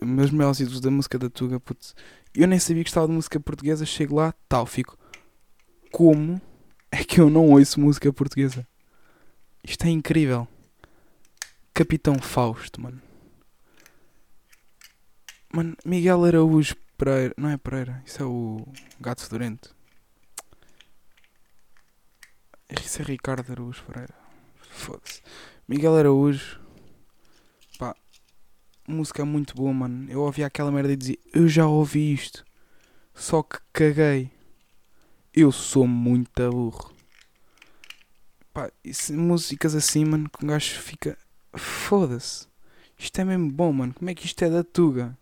Os 0.00 0.08
meus 0.08 0.30
maiores 0.30 0.60
ídolos 0.60 0.80
da 0.80 0.90
música 0.90 1.18
da 1.18 1.28
Tuga, 1.28 1.58
putz. 1.58 1.96
Eu 2.32 2.46
nem 2.46 2.60
sabia 2.60 2.84
que 2.84 2.90
estava 2.90 3.08
de 3.08 3.12
música 3.12 3.40
portuguesa. 3.40 3.84
Chego 3.84 4.14
lá, 4.14 4.32
tal, 4.48 4.66
fico. 4.66 4.96
Como 5.90 6.40
é 6.92 7.02
que 7.02 7.20
eu 7.20 7.28
não 7.28 7.50
ouço 7.50 7.80
música 7.80 8.12
portuguesa? 8.12 8.64
Isto 9.64 9.84
é 9.86 9.90
incrível. 9.90 10.46
Capitão 11.72 12.20
Fausto, 12.20 12.80
mano. 12.80 13.02
Mano, 15.54 15.76
Miguel 15.84 16.24
Araújo 16.24 16.74
Pereira. 16.98 17.32
Não 17.38 17.48
é 17.48 17.56
Pereira, 17.56 18.02
isso 18.04 18.20
é 18.20 18.26
o 18.26 18.66
Gato 18.98 19.22
Fedorento. 19.22 19.72
Isso 22.84 23.00
é 23.00 23.04
Ricardo 23.04 23.52
Araújo 23.52 23.84
Pereira. 23.84 24.14
Foda-se. 24.68 25.22
Miguel 25.68 25.94
Araújo. 25.94 26.60
Pá. 27.78 27.94
Música 28.88 29.24
muito 29.24 29.54
boa, 29.54 29.72
mano. 29.72 30.10
Eu 30.10 30.22
ouvia 30.22 30.48
aquela 30.48 30.72
merda 30.72 30.92
e 30.92 30.96
dizia: 30.96 31.18
Eu 31.32 31.46
já 31.46 31.68
ouvi 31.68 32.12
isto. 32.12 32.44
Só 33.14 33.40
que 33.40 33.60
caguei. 33.72 34.32
Eu 35.32 35.52
sou 35.52 35.86
muito 35.86 36.50
burro. 36.50 36.92
Pá, 38.52 38.72
isso, 38.82 39.14
músicas 39.14 39.76
assim, 39.76 40.04
mano, 40.04 40.28
que 40.28 40.44
um 40.44 40.48
gajo 40.48 40.80
fica. 40.80 41.16
Foda-se. 41.56 42.48
Isto 42.98 43.20
é 43.20 43.24
mesmo 43.24 43.52
bom, 43.52 43.72
mano. 43.72 43.94
Como 43.94 44.10
é 44.10 44.16
que 44.16 44.26
isto 44.26 44.44
é 44.44 44.50
da 44.50 44.64
Tuga? 44.64 45.16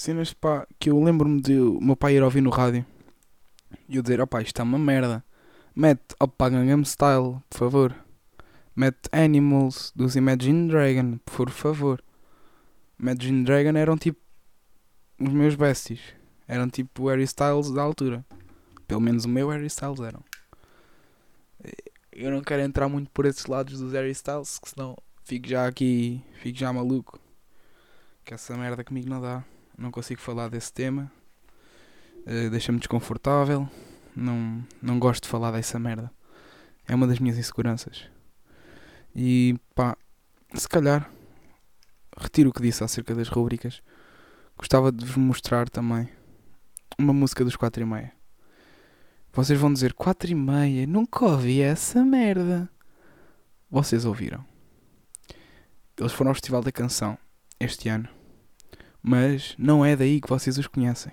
Cenas, 0.00 0.32
pá, 0.32 0.66
que 0.78 0.88
eu 0.88 0.98
lembro-me 0.98 1.42
de 1.42 1.60
o 1.60 1.78
meu 1.78 1.94
pai 1.94 2.14
ir 2.14 2.22
ouvir 2.22 2.40
no 2.40 2.48
rádio 2.48 2.86
e 3.86 3.96
eu 3.96 4.02
dizer: 4.02 4.18
opá, 4.18 4.40
isto 4.40 4.58
é 4.58 4.62
uma 4.62 4.78
merda. 4.78 5.22
Mete 5.76 6.16
Opa 6.18 6.48
Gangnam 6.48 6.82
Style, 6.86 7.42
por 7.50 7.58
favor. 7.58 7.94
Mete 8.74 9.10
Animals 9.12 9.92
dos 9.94 10.16
Imagine 10.16 10.70
Dragon, 10.70 11.18
por 11.18 11.50
favor. 11.50 12.02
Imagine 12.98 13.44
Dragon 13.44 13.76
eram 13.76 13.98
tipo 13.98 14.18
os 15.20 15.28
meus 15.34 15.54
besties. 15.54 16.00
Eram 16.48 16.70
tipo 16.70 17.06
Harry 17.10 17.24
Styles 17.24 17.70
da 17.70 17.82
altura. 17.82 18.24
Pelo 18.88 19.02
menos 19.02 19.26
o 19.26 19.28
meu 19.28 19.50
Harry 19.50 19.66
Styles 19.66 20.00
eram. 20.00 20.24
Eu 22.10 22.30
não 22.30 22.40
quero 22.40 22.62
entrar 22.62 22.88
muito 22.88 23.10
por 23.10 23.26
esses 23.26 23.44
lados 23.44 23.78
dos 23.78 23.92
Harry 23.92 24.12
Styles, 24.12 24.58
que 24.58 24.70
senão 24.70 24.96
fico 25.24 25.46
já 25.46 25.66
aqui, 25.66 26.24
fico 26.40 26.58
já 26.58 26.72
maluco. 26.72 27.20
Que 28.24 28.32
essa 28.32 28.56
merda 28.56 28.82
comigo 28.82 29.10
não 29.10 29.20
dá. 29.20 29.44
Não 29.80 29.90
consigo 29.90 30.20
falar 30.20 30.50
desse 30.50 30.70
tema. 30.70 31.10
Uh, 32.18 32.50
Deixa-me 32.50 32.78
desconfortável. 32.78 33.66
Não, 34.14 34.62
não 34.82 34.98
gosto 34.98 35.22
de 35.22 35.30
falar 35.30 35.52
dessa 35.52 35.78
merda. 35.78 36.12
É 36.86 36.94
uma 36.94 37.06
das 37.06 37.18
minhas 37.18 37.38
inseguranças. 37.38 38.06
E 39.16 39.56
pá, 39.74 39.96
se 40.52 40.68
calhar, 40.68 41.10
retiro 42.14 42.50
o 42.50 42.52
que 42.52 42.60
disse 42.60 42.84
acerca 42.84 43.14
das 43.14 43.28
rubricas. 43.28 43.80
Gostava 44.54 44.92
de 44.92 45.02
vos 45.06 45.16
mostrar 45.16 45.70
também 45.70 46.10
uma 46.98 47.14
música 47.14 47.42
dos 47.42 47.56
4 47.56 47.82
e 47.82 47.86
meia. 47.86 48.12
Vocês 49.32 49.58
vão 49.58 49.72
dizer 49.72 49.94
4 49.94 50.30
e 50.30 50.34
meia, 50.34 50.86
nunca 50.86 51.24
ouvi 51.24 51.62
essa 51.62 52.04
merda. 52.04 52.68
Vocês 53.70 54.04
ouviram. 54.04 54.44
Eles 55.96 56.12
foram 56.12 56.32
ao 56.32 56.34
Festival 56.34 56.62
da 56.62 56.70
Canção 56.70 57.16
este 57.58 57.88
ano. 57.88 58.19
Mas 59.02 59.54
não 59.58 59.84
é 59.84 59.96
daí 59.96 60.20
que 60.20 60.28
vocês 60.28 60.58
os 60.58 60.66
conhecem. 60.66 61.12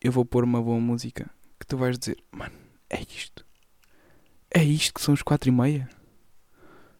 Eu 0.00 0.12
vou 0.12 0.24
pôr 0.24 0.44
uma 0.44 0.62
boa 0.62 0.80
música 0.80 1.30
que 1.58 1.66
tu 1.66 1.76
vais 1.76 1.98
dizer, 1.98 2.16
mano, 2.30 2.54
é 2.90 3.00
isto. 3.00 3.44
É 4.50 4.62
isto 4.62 4.94
que 4.94 5.00
são 5.00 5.14
os 5.14 5.22
4 5.22 5.48
e 5.48 5.52
meia? 5.52 5.88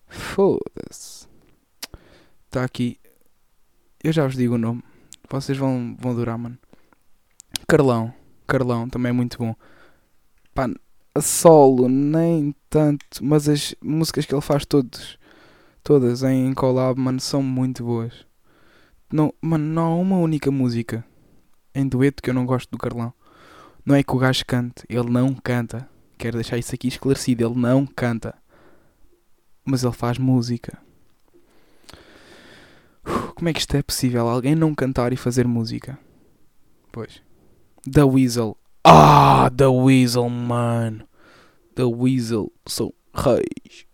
Foda-se. 0.08 1.26
Está 2.46 2.64
aqui. 2.64 2.98
Eu 4.02 4.12
já 4.12 4.26
vos 4.26 4.36
digo 4.36 4.54
o 4.54 4.58
nome. 4.58 4.82
Vocês 5.28 5.56
vão, 5.56 5.96
vão 5.98 6.12
adorar, 6.12 6.38
mano. 6.38 6.58
Carlão. 7.66 8.12
Carlão 8.46 8.88
também 8.88 9.10
é 9.10 9.12
muito 9.12 9.38
bom. 9.38 9.54
Pá, 10.54 10.68
a 11.14 11.20
solo, 11.20 11.88
nem 11.88 12.54
tanto. 12.68 13.04
Mas 13.22 13.48
as 13.48 13.74
músicas 13.82 14.26
que 14.26 14.34
ele 14.34 14.40
faz 14.40 14.64
todos, 14.64 15.18
todas 15.82 16.22
em 16.22 16.52
collab, 16.54 17.00
mano, 17.00 17.20
são 17.20 17.42
muito 17.42 17.84
boas. 17.84 18.26
Não, 19.12 19.34
mano, 19.42 19.64
não 19.64 19.82
há 19.82 19.96
uma 19.96 20.16
única 20.16 20.50
música 20.50 21.04
em 21.74 21.86
dueto 21.86 22.22
que 22.22 22.30
eu 22.30 22.34
não 22.34 22.46
gosto 22.46 22.70
do 22.70 22.78
Carlão. 22.78 23.12
Não 23.84 23.94
é 23.94 24.02
que 24.02 24.14
o 24.14 24.18
gajo 24.18 24.44
cante, 24.46 24.84
ele 24.88 25.10
não 25.10 25.34
canta. 25.34 25.88
Quero 26.16 26.36
deixar 26.36 26.56
isso 26.56 26.74
aqui 26.74 26.88
esclarecido, 26.88 27.44
ele 27.44 27.58
não 27.58 27.84
canta. 27.84 28.34
Mas 29.64 29.84
ele 29.84 29.92
faz 29.92 30.16
música. 30.16 30.78
Como 33.34 33.48
é 33.48 33.52
que 33.52 33.60
isto 33.60 33.76
é 33.76 33.82
possível? 33.82 34.28
Alguém 34.28 34.54
não 34.54 34.74
cantar 34.74 35.12
e 35.12 35.16
fazer 35.16 35.46
música? 35.46 35.98
Pois. 36.90 37.20
The 37.90 38.04
Weasel. 38.04 38.56
Ah, 38.84 39.50
The 39.54 39.66
Weasel, 39.66 40.28
mano. 40.28 41.06
The 41.74 41.84
Weasel. 41.84 42.52
São 42.66 42.94
reis. 43.14 43.86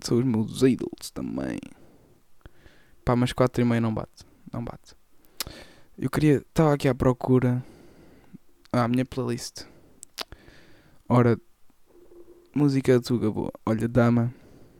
São 0.00 0.18
os 0.18 0.24
meus 0.24 0.62
ídolos 0.62 1.10
também. 1.12 1.58
Pá, 3.04 3.14
mas 3.14 3.32
4 3.32 3.62
e 3.62 3.64
meio 3.64 3.82
não 3.82 3.92
bate. 3.92 4.24
Não 4.52 4.64
bate. 4.64 4.94
Eu 5.98 6.08
queria. 6.08 6.36
Estava 6.36 6.74
aqui 6.74 6.88
à 6.88 6.94
procura. 6.94 7.64
Ah, 8.72 8.84
a 8.84 8.88
minha 8.88 9.04
playlist. 9.04 9.64
Ora. 11.08 11.38
Música 12.54 12.98
de 12.98 13.04
Tuga 13.04 13.30
boa. 13.30 13.52
Olha, 13.66 13.88
Dama. 13.88 14.32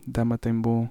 Dama 0.07 0.38
tem 0.38 0.54
bom. 0.54 0.88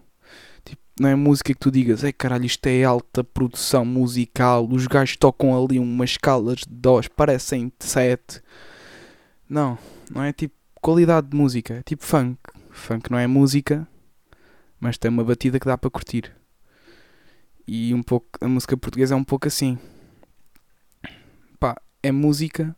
Tipo, 0.63 0.81
não 0.99 1.09
é 1.09 1.15
música 1.15 1.53
que 1.53 1.59
tu 1.59 1.71
digas, 1.71 2.03
é 2.03 2.11
caralho, 2.11 2.45
isto 2.45 2.65
é 2.67 2.83
alta 2.83 3.23
produção 3.23 3.85
musical. 3.85 4.67
Os 4.69 4.87
gajos 4.87 5.17
tocam 5.17 5.63
ali 5.63 5.79
umas 5.79 6.11
escalas 6.11 6.59
de 6.59 6.73
dós, 6.73 7.07
parecem 7.07 7.71
de 7.79 7.85
7. 7.85 8.41
Não, 9.49 9.77
não 10.11 10.23
é 10.23 10.31
tipo 10.33 10.55
qualidade 10.81 11.27
de 11.27 11.37
música. 11.37 11.75
É 11.75 11.83
tipo 11.83 12.03
funk. 12.03 12.39
Funk 12.69 13.11
não 13.11 13.17
é 13.17 13.27
música, 13.27 13.87
mas 14.79 14.97
tem 14.97 15.09
uma 15.09 15.23
batida 15.23 15.59
que 15.59 15.65
dá 15.65 15.77
para 15.77 15.89
curtir. 15.89 16.33
E 17.67 17.93
um 17.93 18.03
pouco. 18.03 18.27
A 18.41 18.47
música 18.47 18.75
portuguesa 18.75 19.13
é 19.13 19.17
um 19.17 19.23
pouco 19.23 19.47
assim. 19.47 19.77
Pá, 21.59 21.81
é 22.01 22.11
música, 22.11 22.75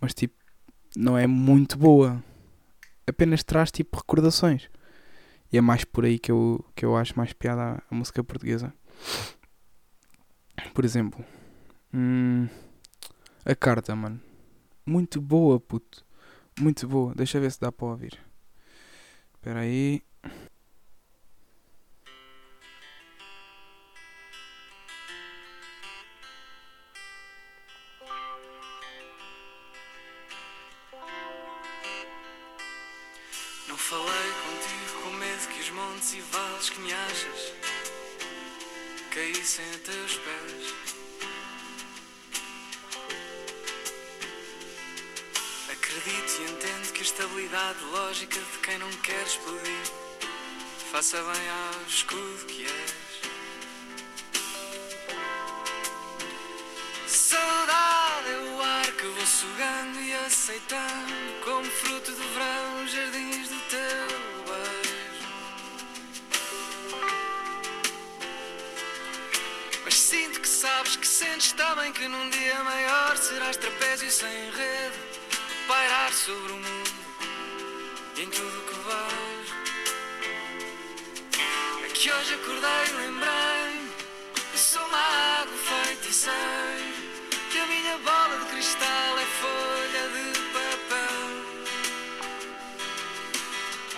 mas 0.00 0.14
tipo, 0.14 0.34
não 0.96 1.16
é 1.16 1.26
muito 1.26 1.76
boa. 1.78 2.22
Apenas 3.06 3.44
traz 3.44 3.70
tipo 3.70 3.96
recordações. 3.96 4.68
E 5.52 5.58
é 5.58 5.60
mais 5.60 5.84
por 5.84 6.04
aí 6.04 6.18
que 6.18 6.32
eu, 6.32 6.64
que 6.74 6.84
eu 6.84 6.96
acho 6.96 7.16
mais 7.16 7.32
piada 7.32 7.82
a, 7.90 7.94
música 7.94 8.24
portuguesa. 8.24 8.72
Por 10.74 10.84
exemplo, 10.84 11.24
hum, 11.92 12.48
a 13.44 13.54
carta, 13.54 13.94
mano. 13.94 14.20
Muito 14.84 15.20
boa, 15.20 15.60
puto. 15.60 16.04
Muito 16.58 16.88
boa. 16.88 17.14
Deixa 17.14 17.38
ver 17.38 17.52
se 17.52 17.60
dá 17.60 17.70
para 17.70 17.86
ouvir. 17.86 18.18
Espera 19.34 19.60
aí. 19.60 20.02
Quem 49.26 49.42
não 49.42 49.56
quer 49.56 49.64
explodir 49.66 49.92
faça 50.92 51.16
bem 51.18 51.48
ao 51.50 51.82
escudo 51.88 52.46
que 52.46 52.64
és. 52.64 52.96
Saudade 57.06 58.30
é 58.30 58.38
o 58.38 58.62
ar 58.62 58.92
que 58.92 59.06
vou 59.06 59.26
sugando 59.26 60.00
e 60.00 60.14
aceitando 60.26 61.42
como 61.44 61.64
fruto 61.64 62.12
do 62.12 62.28
verão 62.34 62.84
os 62.84 62.92
jardins 62.92 63.48
do 63.48 63.60
teu 63.68 64.06
beijo. 64.46 65.26
Mas 69.84 69.94
sinto 69.94 70.40
que 70.40 70.48
sabes 70.48 70.96
que 70.96 71.06
sentes 71.06 71.52
também 71.52 71.92
que 71.92 72.06
num 72.08 72.30
dia 72.30 72.62
maior 72.62 73.16
serás 73.16 73.56
trapézio 73.56 74.10
sem 74.10 74.50
rede, 74.50 74.96
pairar 75.66 76.12
sobre 76.12 76.52
o 76.52 76.56
mundo 76.56 77.06
em 78.18 78.30
tudo 78.30 78.65
que 82.06 82.12
hoje 82.12 82.34
acordei 82.34 82.84
e 82.88 82.92
lembrei, 82.92 83.80
sou 84.54 84.80
uma 84.80 84.96
água 85.40 85.58
feita 85.58 86.08
e 86.08 86.12
sei. 86.12 86.30
minha 87.66 87.98
bola 87.98 88.38
de 88.38 88.44
cristal 88.44 89.18
é 89.18 89.26
folha 89.40 90.08
de 90.14 90.40
papel. 90.54 91.26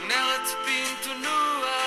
Nela 0.07 0.39
te 0.39 0.57
pinto 0.65 1.15
nua. 1.19 1.79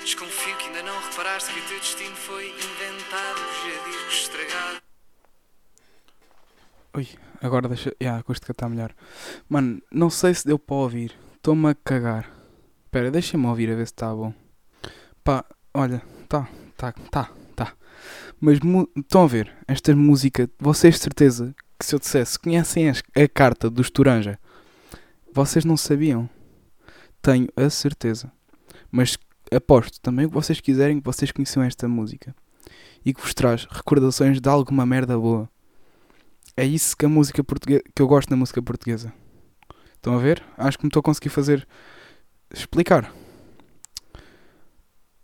Desconfio 0.00 0.56
que 0.56 0.66
ainda 0.66 0.82
não 0.82 1.00
reparaste 1.00 1.52
que 1.52 1.60
o 1.60 1.62
teu 1.62 1.78
destino 1.78 2.16
foi 2.16 2.48
inventado 2.48 3.40
por 3.40 3.70
jadiscos 3.70 4.14
estragados. 4.14 4.83
Ui, 6.96 7.08
agora 7.42 7.68
deixa. 7.68 7.92
Yeah, 8.00 8.22
com 8.22 8.32
este 8.32 8.48
está 8.48 8.68
melhor. 8.68 8.94
Mano, 9.48 9.82
não 9.90 10.08
sei 10.08 10.32
se 10.32 10.46
deu 10.46 10.58
para 10.58 10.76
ouvir. 10.76 11.12
Estou-me 11.34 11.70
a 11.70 11.74
cagar. 11.74 12.30
Espera, 12.84 13.10
deixa-me 13.10 13.46
ouvir 13.46 13.68
a 13.72 13.74
ver 13.74 13.86
se 13.86 13.92
está 13.92 14.14
bom. 14.14 14.32
Pá, 15.24 15.44
olha, 15.74 16.00
tá, 16.28 16.48
tá, 16.76 16.92
tá, 17.10 17.32
tá. 17.56 17.72
Mas 18.40 18.60
estão 18.96 19.24
a 19.24 19.26
ver, 19.26 19.52
esta 19.66 19.94
música, 19.96 20.48
vocês 20.56 20.98
certeza 20.98 21.52
que 21.76 21.84
se 21.84 21.96
eu 21.96 21.98
dissesse, 21.98 22.38
conhecem 22.38 22.88
a 22.88 23.28
carta 23.28 23.68
dos 23.68 23.90
Turanja? 23.90 24.38
Vocês 25.32 25.64
não 25.64 25.76
sabiam? 25.76 26.30
Tenho 27.20 27.48
a 27.56 27.68
certeza. 27.70 28.30
Mas 28.88 29.18
aposto 29.52 30.00
também 30.00 30.26
o 30.26 30.28
que 30.28 30.34
vocês 30.34 30.60
quiserem 30.60 31.00
que 31.00 31.04
vocês 31.04 31.32
conheciam 31.32 31.64
esta 31.64 31.88
música. 31.88 32.32
E 33.04 33.12
que 33.12 33.20
vos 33.20 33.34
traz 33.34 33.66
recordações 33.68 34.40
de 34.40 34.48
alguma 34.48 34.86
merda 34.86 35.18
boa. 35.18 35.50
É 36.56 36.64
isso 36.64 36.96
que 36.96 37.04
a 37.04 37.08
música 37.08 37.42
portuguesa 37.42 37.82
que 37.94 38.00
eu 38.00 38.06
gosto 38.06 38.30
na 38.30 38.36
música 38.36 38.62
portuguesa. 38.62 39.12
Estão 39.96 40.14
a 40.14 40.18
ver? 40.18 40.42
Acho 40.56 40.78
que 40.78 40.84
me 40.84 40.88
estou 40.88 41.00
a 41.00 41.02
conseguir 41.02 41.30
fazer 41.30 41.66
explicar. 42.52 43.12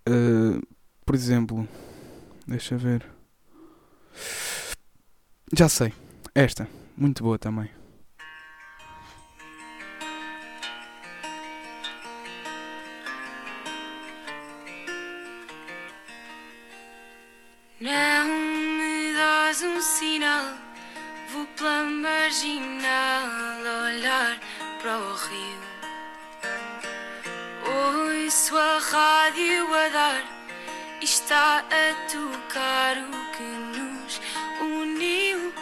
Uh, 0.08 0.60
por 1.04 1.14
exemplo, 1.14 1.68
deixa 2.46 2.76
ver. 2.76 3.06
Já 5.52 5.68
sei. 5.68 5.92
Esta, 6.34 6.68
muito 6.96 7.22
boa 7.22 7.38
também. 7.38 7.70
Não 17.80 18.28
me 18.28 19.14
dás 19.14 19.62
um 19.62 19.80
sinal, 19.80 20.54
vou 21.32 21.46
pela 21.56 21.84
marginal 21.84 23.28
olhar 23.84 24.38
para 24.80 24.98
o 24.98 25.14
rio. 25.14 25.60
Ouço 28.24 28.56
a 28.56 28.78
rádio 28.78 29.74
a 29.74 29.88
dar 29.88 30.22
e 31.00 31.04
está 31.04 31.58
a 31.58 32.10
tocar 32.10 32.96
o 32.98 33.32
que 33.36 33.42
nos 33.42 34.20
uniu. 34.60 35.52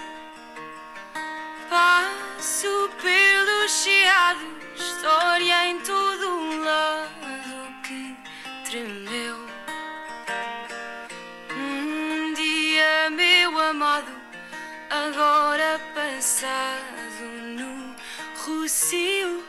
Passo 1.68 2.90
pelos 3.02 3.70
chiados, 3.82 4.42
história 4.76 5.66
em 5.66 5.80
todo 5.80 6.64
lado 6.64 7.17
agora 14.90 15.80
passado 15.94 17.24
no 17.42 17.94
Rocio. 18.44 19.44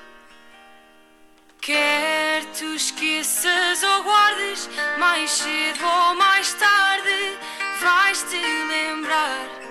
Quer 1.61 2.45
tu 2.57 2.65
esqueças 2.75 3.83
ou 3.83 4.03
guardes, 4.03 4.69
mais 4.97 5.31
cedo 5.31 5.85
ou 5.85 6.15
mais 6.15 6.53
tarde, 6.53 7.37
vais-te 7.79 8.37
lembrar 8.37 9.68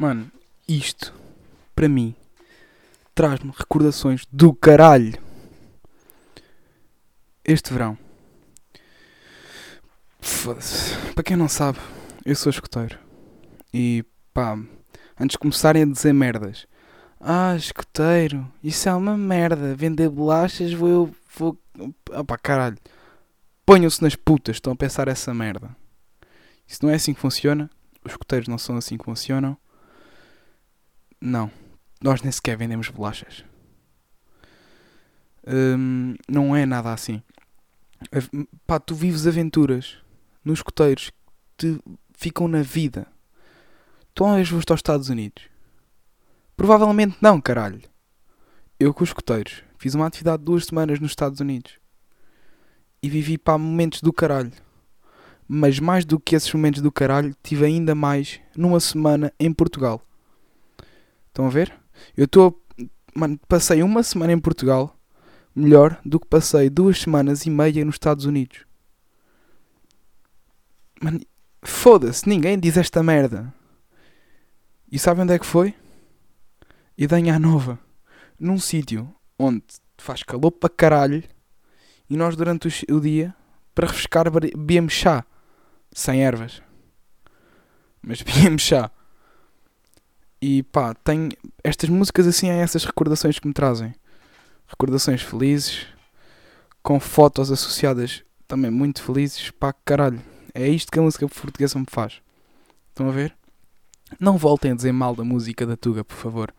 Mano, 0.00 0.32
isto, 0.66 1.12
para 1.74 1.86
mim, 1.86 2.14
traz-me 3.14 3.52
recordações 3.54 4.24
do 4.32 4.54
caralho. 4.54 5.20
Este 7.44 7.70
verão. 7.70 7.98
Foda-se. 10.18 10.96
Para 11.12 11.22
quem 11.22 11.36
não 11.36 11.50
sabe, 11.50 11.78
eu 12.24 12.34
sou 12.34 12.48
escoteiro. 12.48 12.98
E 13.74 14.02
pá, 14.32 14.58
antes 15.20 15.34
de 15.34 15.38
começarem 15.38 15.82
a 15.82 15.86
dizer 15.86 16.14
merdas. 16.14 16.66
Ah, 17.20 17.54
escoteiro, 17.54 18.50
isso 18.64 18.88
é 18.88 18.94
uma 18.94 19.18
merda. 19.18 19.74
Vender 19.74 20.08
bolachas, 20.08 20.72
vou 20.72 20.88
eu. 20.88 21.14
Vou. 21.36 21.60
Ah 22.10 22.24
pá, 22.24 22.38
caralho. 22.38 22.78
Ponham-se 23.66 24.00
nas 24.00 24.16
putas, 24.16 24.56
estão 24.56 24.72
a 24.72 24.76
pensar 24.76 25.08
essa 25.08 25.34
merda. 25.34 25.76
Isso 26.66 26.78
não 26.82 26.90
é 26.90 26.94
assim 26.94 27.12
que 27.12 27.20
funciona. 27.20 27.68
Os 28.02 28.12
escoteiros 28.12 28.48
não 28.48 28.56
são 28.56 28.78
assim 28.78 28.96
que 28.96 29.04
funcionam. 29.04 29.58
Não. 31.20 31.50
Nós 32.02 32.22
nem 32.22 32.32
sequer 32.32 32.56
vendemos 32.56 32.88
bolachas. 32.88 33.44
Hum, 35.46 36.14
não 36.28 36.56
é 36.56 36.64
nada 36.64 36.92
assim. 36.92 37.22
Pá, 38.66 38.78
tu 38.78 38.94
vives 38.94 39.26
aventuras 39.26 39.98
nos 40.44 40.60
escoteiros 40.60 41.10
que 41.58 41.74
te 41.74 41.80
ficam 42.14 42.48
na 42.48 42.62
vida. 42.62 43.06
Tu 44.14 44.24
uma 44.24 44.36
vez 44.36 44.48
foste 44.48 44.70
aos 44.70 44.78
Estados 44.78 45.08
Unidos? 45.08 45.44
Provavelmente 46.56 47.16
não, 47.20 47.40
caralho. 47.40 47.82
Eu 48.78 48.94
com 48.94 49.04
os 49.04 49.10
escoteiros 49.10 49.62
fiz 49.78 49.94
uma 49.94 50.06
atividade 50.06 50.38
de 50.38 50.44
duas 50.44 50.64
semanas 50.64 51.00
nos 51.00 51.12
Estados 51.12 51.40
Unidos. 51.40 51.78
E 53.02 53.08
vivi 53.08 53.36
pá 53.36 53.58
momentos 53.58 54.00
do 54.00 54.12
caralho. 54.12 54.52
Mas 55.46 55.78
mais 55.78 56.04
do 56.04 56.18
que 56.18 56.36
esses 56.36 56.52
momentos 56.52 56.80
do 56.80 56.92
caralho, 56.92 57.34
tive 57.42 57.64
ainda 57.64 57.94
mais 57.94 58.40
numa 58.56 58.78
semana 58.78 59.32
em 59.38 59.52
Portugal. 59.52 60.02
Estão 61.30 61.46
a 61.46 61.50
ver? 61.50 61.72
Eu 62.16 62.24
estou. 62.26 62.62
Passei 63.48 63.82
uma 63.82 64.02
semana 64.02 64.32
em 64.32 64.38
Portugal 64.38 64.96
melhor 65.54 66.00
do 66.04 66.20
que 66.20 66.26
passei 66.26 66.70
duas 66.70 67.00
semanas 67.00 67.44
e 67.44 67.50
meia 67.50 67.84
nos 67.84 67.96
Estados 67.96 68.24
Unidos. 68.24 68.64
Foda-se, 71.62 72.28
ninguém 72.28 72.58
diz 72.58 72.76
esta 72.76 73.02
merda. 73.02 73.52
E 74.90 74.98
sabe 74.98 75.20
onde 75.20 75.34
é 75.34 75.38
que 75.38 75.46
foi? 75.46 75.74
Idanha 76.96 77.38
Nova. 77.38 77.78
Num 78.38 78.58
sítio 78.58 79.14
onde 79.38 79.62
faz 79.98 80.22
calor 80.22 80.50
para 80.50 80.70
caralho 80.70 81.22
e 82.08 82.16
nós 82.16 82.34
durante 82.36 82.68
o, 82.90 83.00
dia, 83.00 83.34
para 83.74 83.86
refrescar, 83.86 84.30
bebe- 84.30 84.52
bebemos 84.56 84.92
chá. 84.92 85.24
Sem 85.92 86.22
ervas. 86.24 86.62
Mas 88.02 88.22
bebemos 88.22 88.62
chá. 88.62 88.90
E 90.42 90.62
pá, 90.62 90.94
tenho 90.94 91.28
estas 91.62 91.90
músicas 91.90 92.26
assim 92.26 92.48
é 92.48 92.60
essas 92.60 92.84
recordações 92.84 93.38
que 93.38 93.46
me 93.46 93.52
trazem. 93.52 93.94
Recordações 94.66 95.20
felizes, 95.20 95.86
com 96.82 96.98
fotos 96.98 97.52
associadas 97.52 98.24
também 98.48 98.70
muito 98.70 99.02
felizes. 99.02 99.50
Pá, 99.50 99.72
caralho. 99.84 100.20
É 100.54 100.66
isto 100.66 100.90
que 100.90 100.98
a 100.98 101.02
música 101.02 101.28
portuguesa 101.28 101.78
me 101.78 101.86
faz. 101.88 102.22
Estão 102.88 103.08
a 103.08 103.12
ver? 103.12 103.36
Não 104.18 104.38
voltem 104.38 104.72
a 104.72 104.74
dizer 104.74 104.92
mal 104.92 105.14
da 105.14 105.22
música 105.22 105.66
da 105.66 105.76
Tuga, 105.76 106.02
por 106.02 106.16
favor. 106.16 106.54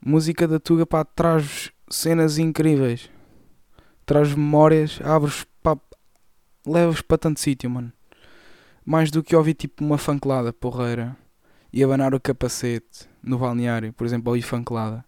Música 0.00 0.46
da 0.46 0.60
Tuga, 0.60 0.86
pá, 0.86 1.04
traz 1.04 1.72
cenas 1.90 2.38
incríveis. 2.38 3.10
Traz 4.06 4.32
memórias, 4.32 5.00
abre-os, 5.02 5.44
pá, 5.62 5.76
leva-os 6.64 7.02
para 7.02 7.18
tanto 7.18 7.40
sítio, 7.40 7.68
mano. 7.68 7.92
Mais 8.84 9.10
do 9.10 9.22
que 9.22 9.34
ouvir 9.34 9.54
tipo 9.54 9.84
uma 9.84 9.98
fankelada 9.98 10.52
porreira 10.52 11.16
e 11.76 11.84
abanar 11.84 12.14
o 12.14 12.20
capacete 12.20 13.06
no 13.22 13.36
balneário, 13.36 13.92
por 13.92 14.06
exemplo, 14.06 14.30
ouvir 14.30 14.40
fankelada. 14.40 15.04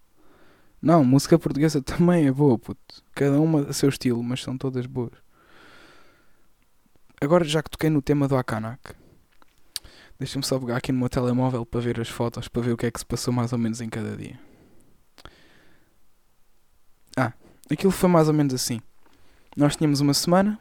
Não, 0.83 1.03
música 1.03 1.39
portuguesa 1.39 1.81
também 1.81 2.27
é 2.27 2.31
boa, 2.31 2.59
puto. 2.59 3.03
Cada 3.15 3.41
uma 3.41 3.63
a 3.63 3.73
seu 3.73 3.89
estilo, 3.89 4.23
mas 4.23 4.43
são 4.43 4.59
todas 4.59 4.85
boas. 4.85 5.15
Agora, 7.19 7.43
já 7.43 7.63
que 7.63 7.71
toquei 7.71 7.89
no 7.89 8.03
tema 8.03 8.29
do 8.29 8.37
Akanak, 8.37 8.93
deixa-me 10.19 10.45
só 10.45 10.59
pegar 10.59 10.77
aqui 10.77 10.93
no 10.93 10.99
meu 10.99 11.09
telemóvel 11.09 11.65
para 11.65 11.81
ver 11.81 11.99
as 12.03 12.11
fotos, 12.11 12.49
para 12.49 12.61
ver 12.61 12.73
o 12.73 12.77
que 12.77 12.85
é 12.85 12.91
que 12.91 13.01
se 13.01 13.07
passou 13.07 13.33
mais 13.33 13.51
ou 13.51 13.59
menos 13.59 13.81
em 13.81 13.89
cada 13.89 14.15
dia. 14.15 14.39
Ah, 17.17 17.33
aquilo 17.71 17.91
foi 17.91 18.11
mais 18.11 18.29
ou 18.29 18.35
menos 18.35 18.53
assim. 18.53 18.79
Nós 19.57 19.75
tínhamos 19.75 20.01
uma 20.01 20.13
semana, 20.13 20.61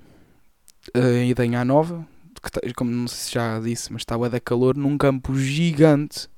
a 0.94 1.22
ida 1.26 1.46
em 1.46 1.52
A9, 1.52 2.06
que, 2.42 2.52
ta- 2.52 2.62
como 2.76 2.92
não 2.92 3.08
sei 3.08 3.18
se 3.18 3.34
já 3.34 3.60
disse, 3.60 3.92
mas 3.92 4.02
estava 4.02 4.30
da 4.30 4.40
calor, 4.40 4.76
num 4.76 4.98
campo 4.98 5.36
gigante 5.36 6.30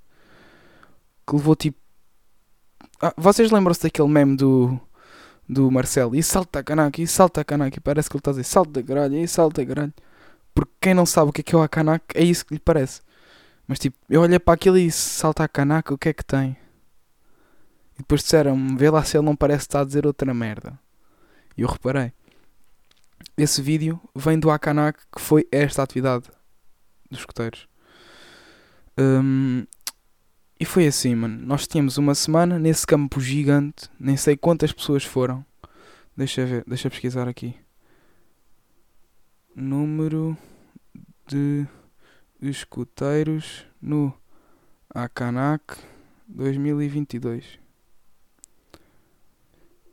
que 1.28 1.36
levou 1.36 1.56
tipo. 1.56 1.78
Ah, 3.02 3.14
vocês 3.18 3.52
lembram-se 3.52 3.84
daquele 3.84 4.08
meme 4.10 4.36
do, 4.36 4.80
do 5.48 5.72
Marcelo? 5.72 6.16
E 6.16 6.24
salta 6.24 6.64
canaca, 6.64 7.02
e 7.02 7.08
salta 7.08 7.44
canaca, 7.44 7.80
parece 7.82 8.10
que 8.10 8.16
ele 8.16 8.22
está 8.22 8.32
a 8.32 8.34
dizer 8.34 8.44
salta 8.46 8.84
caralho, 8.84 9.16
e 9.18 9.28
salta 9.28 9.66
caralho. 9.66 9.94
Porque 10.54 10.74
quem 10.82 10.94
não 10.94 11.06
sabe 11.06 11.30
o 11.30 11.34
que 11.34 11.42
é 11.42 11.44
que 11.44 11.56
é 11.56 11.58
o 11.58 11.62
Akanak, 11.62 12.06
é 12.16 12.24
isso 12.24 12.46
que 12.46 12.54
lhe 12.56 12.60
parece. 12.60 13.02
Mas 13.68 13.80
tipo, 13.80 13.98
eu 14.10 14.22
olhei 14.22 14.40
para 14.40 14.56
aquilo 14.56 14.78
e 14.78 14.92
salta 14.92 15.44
a 15.44 15.48
canaca, 15.48 15.94
o 15.94 15.98
que 15.98 16.10
é 16.10 16.14
que 16.14 16.26
tem? 16.26 16.58
E 17.96 18.00
depois 18.00 18.22
disseram-me, 18.24 18.78
vê 18.78 18.90
lá 18.90 19.04
se 19.04 19.18
ele 19.18 19.26
não 19.26 19.36
parece 19.36 19.64
estar 19.64 19.82
a 19.82 19.86
dizer 19.86 20.06
outra 20.08 20.34
merda. 20.34 20.80
E 21.58 21.62
eu 21.62 21.68
reparei. 21.68 22.14
Esse 23.40 23.62
vídeo 23.62 23.98
vem 24.14 24.38
do 24.38 24.52
Akanak, 24.52 25.00
que 25.16 25.22
foi 25.22 25.48
esta 25.50 25.82
atividade 25.82 26.26
dos 27.10 27.22
escoteiros. 27.22 27.70
Hum, 29.00 29.66
e 30.60 30.66
foi 30.66 30.86
assim, 30.86 31.16
mano. 31.16 31.40
Nós 31.46 31.66
tínhamos 31.66 31.98
uma 31.98 32.14
semana 32.14 32.60
nesse 32.60 32.86
campo 32.86 33.22
gigante, 33.22 33.90
nem 33.98 34.18
sei 34.18 34.36
quantas 34.36 34.74
pessoas 34.74 35.06
foram. 35.06 35.46
Deixa 36.18 36.46
ver, 36.46 36.66
deixa 36.68 36.90
pesquisar 36.90 37.30
aqui. 37.30 37.56
Número 39.56 40.38
de 41.26 41.66
escuteiros 42.42 43.66
no 43.82 44.14
Akanak 44.94 45.78
2022. 46.28 47.58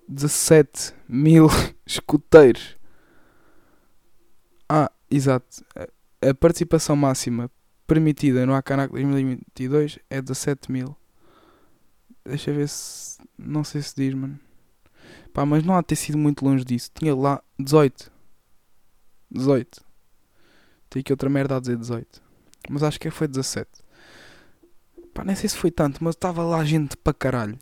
17 0.08 0.92
mil 1.08 1.46
escuteiros. 1.86 2.76
Exato. 5.10 5.64
A- 5.74 6.34
participação 6.34 6.96
máxima 6.96 7.50
permitida 7.86 8.44
no 8.46 8.54
Akanak 8.54 8.92
2022 8.92 9.98
é 10.10 10.20
17 10.20 10.70
mil. 10.72 10.96
Deixa 12.24 12.52
ver 12.52 12.68
se. 12.68 13.18
Não 13.38 13.62
sei 13.62 13.82
se 13.82 13.94
diz, 13.96 14.14
mano. 14.14 14.38
Pá, 15.32 15.44
mas 15.46 15.62
não 15.62 15.76
há 15.76 15.80
de 15.80 15.86
ter 15.88 15.96
sido 15.96 16.18
muito 16.18 16.44
longe 16.44 16.64
disso. 16.64 16.90
Tinha 16.94 17.14
lá 17.14 17.42
18. 17.58 18.10
18. 19.30 19.84
Tem 20.90 21.00
aqui 21.00 21.12
outra 21.12 21.28
merda 21.28 21.56
a 21.56 21.60
dizer 21.60 21.76
18. 21.76 22.22
Mas 22.70 22.82
acho 22.82 22.98
que 22.98 23.10
foi 23.10 23.28
17. 23.28 23.68
Pá, 25.14 25.24
nem 25.24 25.36
sei 25.36 25.48
se 25.48 25.56
foi 25.56 25.70
tanto, 25.70 26.02
mas 26.02 26.14
estava 26.14 26.42
lá 26.42 26.64
gente 26.64 26.96
para 26.96 27.14
caralho. 27.14 27.58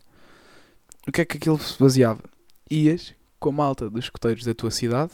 O 1.07 1.11
que 1.11 1.21
é 1.21 1.25
que 1.25 1.37
aquilo 1.37 1.59
se 1.59 1.77
baseava? 1.79 2.23
Ias 2.71 3.13
com 3.39 3.49
a 3.49 3.51
malta 3.51 3.89
dos 3.89 4.05
escoteiros 4.05 4.43
da 4.43 4.53
tua 4.55 4.71
cidade. 4.71 5.11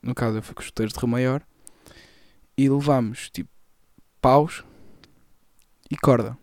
No 0.00 0.14
caso 0.14 0.38
eu 0.38 0.42
fui 0.42 0.54
com 0.54 0.60
os 0.60 0.66
escoteiros 0.66 0.92
de 0.92 1.00
Rio 1.00 1.08
Maior. 1.08 1.42
E 2.56 2.68
levámos 2.68 3.30
tipo 3.30 3.50
paus 4.20 4.64
e 5.90 5.96
corda. 5.96 6.36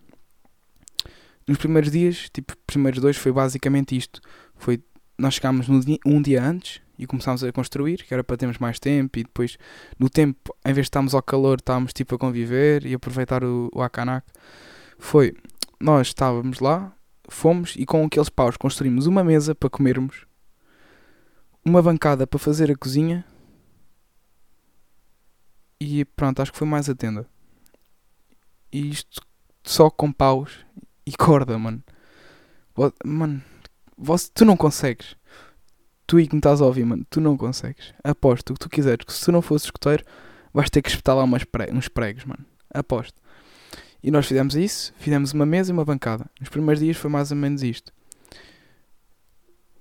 Nos 1.47 1.57
primeiros 1.57 1.91
dias, 1.91 2.29
tipo, 2.31 2.53
os 2.53 2.59
primeiros 2.65 3.01
dois 3.01 3.17
foi 3.17 3.31
basicamente 3.31 3.95
isto. 3.97 4.21
Foi, 4.55 4.81
nós 5.17 5.33
chegámos 5.35 5.67
dia- 5.83 5.99
um 6.05 6.21
dia 6.21 6.43
antes 6.43 6.81
e 6.97 7.07
começámos 7.07 7.43
a 7.43 7.51
construir, 7.51 8.03
que 8.03 8.13
era 8.13 8.23
para 8.23 8.37
termos 8.37 8.59
mais 8.59 8.79
tempo 8.79 9.17
e 9.17 9.23
depois, 9.23 9.57
no 9.97 10.09
tempo, 10.09 10.55
em 10.63 10.73
vez 10.73 10.85
de 10.85 10.89
estarmos 10.89 11.15
ao 11.15 11.23
calor, 11.23 11.57
estávamos 11.59 11.93
tipo 11.93 12.13
a 12.15 12.19
conviver 12.19 12.85
e 12.85 12.93
aproveitar 12.93 13.43
o, 13.43 13.69
o 13.73 13.81
Akanak. 13.81 14.25
Foi, 14.99 15.33
nós 15.79 16.07
estávamos 16.07 16.59
lá, 16.59 16.93
fomos 17.27 17.73
e 17.75 17.85
com 17.85 18.05
aqueles 18.05 18.29
paus 18.29 18.55
construímos 18.55 19.07
uma 19.07 19.23
mesa 19.23 19.55
para 19.55 19.69
comermos, 19.69 20.27
uma 21.65 21.81
bancada 21.81 22.27
para 22.27 22.39
fazer 22.39 22.69
a 22.69 22.75
cozinha 22.75 23.25
e 25.83 26.05
pronto, 26.05 26.41
acho 26.41 26.51
que 26.51 26.57
foi 26.59 26.67
mais 26.67 26.87
a 26.87 26.93
tenda. 26.95 27.25
E 28.71 28.89
isto 28.89 29.19
só 29.63 29.89
com 29.89 30.11
paus 30.11 30.51
e 31.05 31.11
corda, 31.17 31.57
mano. 31.57 31.83
Mano, 33.03 33.41
você, 33.97 34.29
tu 34.33 34.45
não 34.45 34.55
consegues. 34.55 35.15
Tu 36.05 36.17
aí 36.17 36.27
que 36.27 36.35
me 36.35 36.39
estás 36.39 36.61
a 36.61 36.65
ouvir, 36.65 36.85
mano, 36.85 37.03
tu 37.09 37.19
não 37.19 37.35
consegues. 37.35 37.93
Aposto 38.03 38.51
o 38.51 38.53
que 38.53 38.59
tu 38.59 38.69
quiseres, 38.69 39.05
que 39.05 39.11
se 39.11 39.25
tu 39.25 39.31
não 39.31 39.41
fosses 39.41 39.65
escoteiro, 39.65 40.03
vais 40.53 40.69
ter 40.69 40.81
que 40.83 40.89
espetar 40.89 41.15
lá 41.15 41.23
umas 41.23 41.43
pre- 41.43 41.71
uns 41.71 41.87
pregos, 41.87 42.25
mano. 42.25 42.45
Aposto. 42.73 43.19
E 44.03 44.11
nós 44.11 44.25
fizemos 44.27 44.55
isso, 44.55 44.93
fizemos 44.97 45.33
uma 45.33 45.45
mesa 45.45 45.71
e 45.71 45.73
uma 45.73 45.85
bancada. 45.85 46.25
Nos 46.39 46.49
primeiros 46.49 46.79
dias 46.83 46.97
foi 46.97 47.09
mais 47.09 47.31
ou 47.31 47.37
menos 47.37 47.63
isto. 47.63 47.91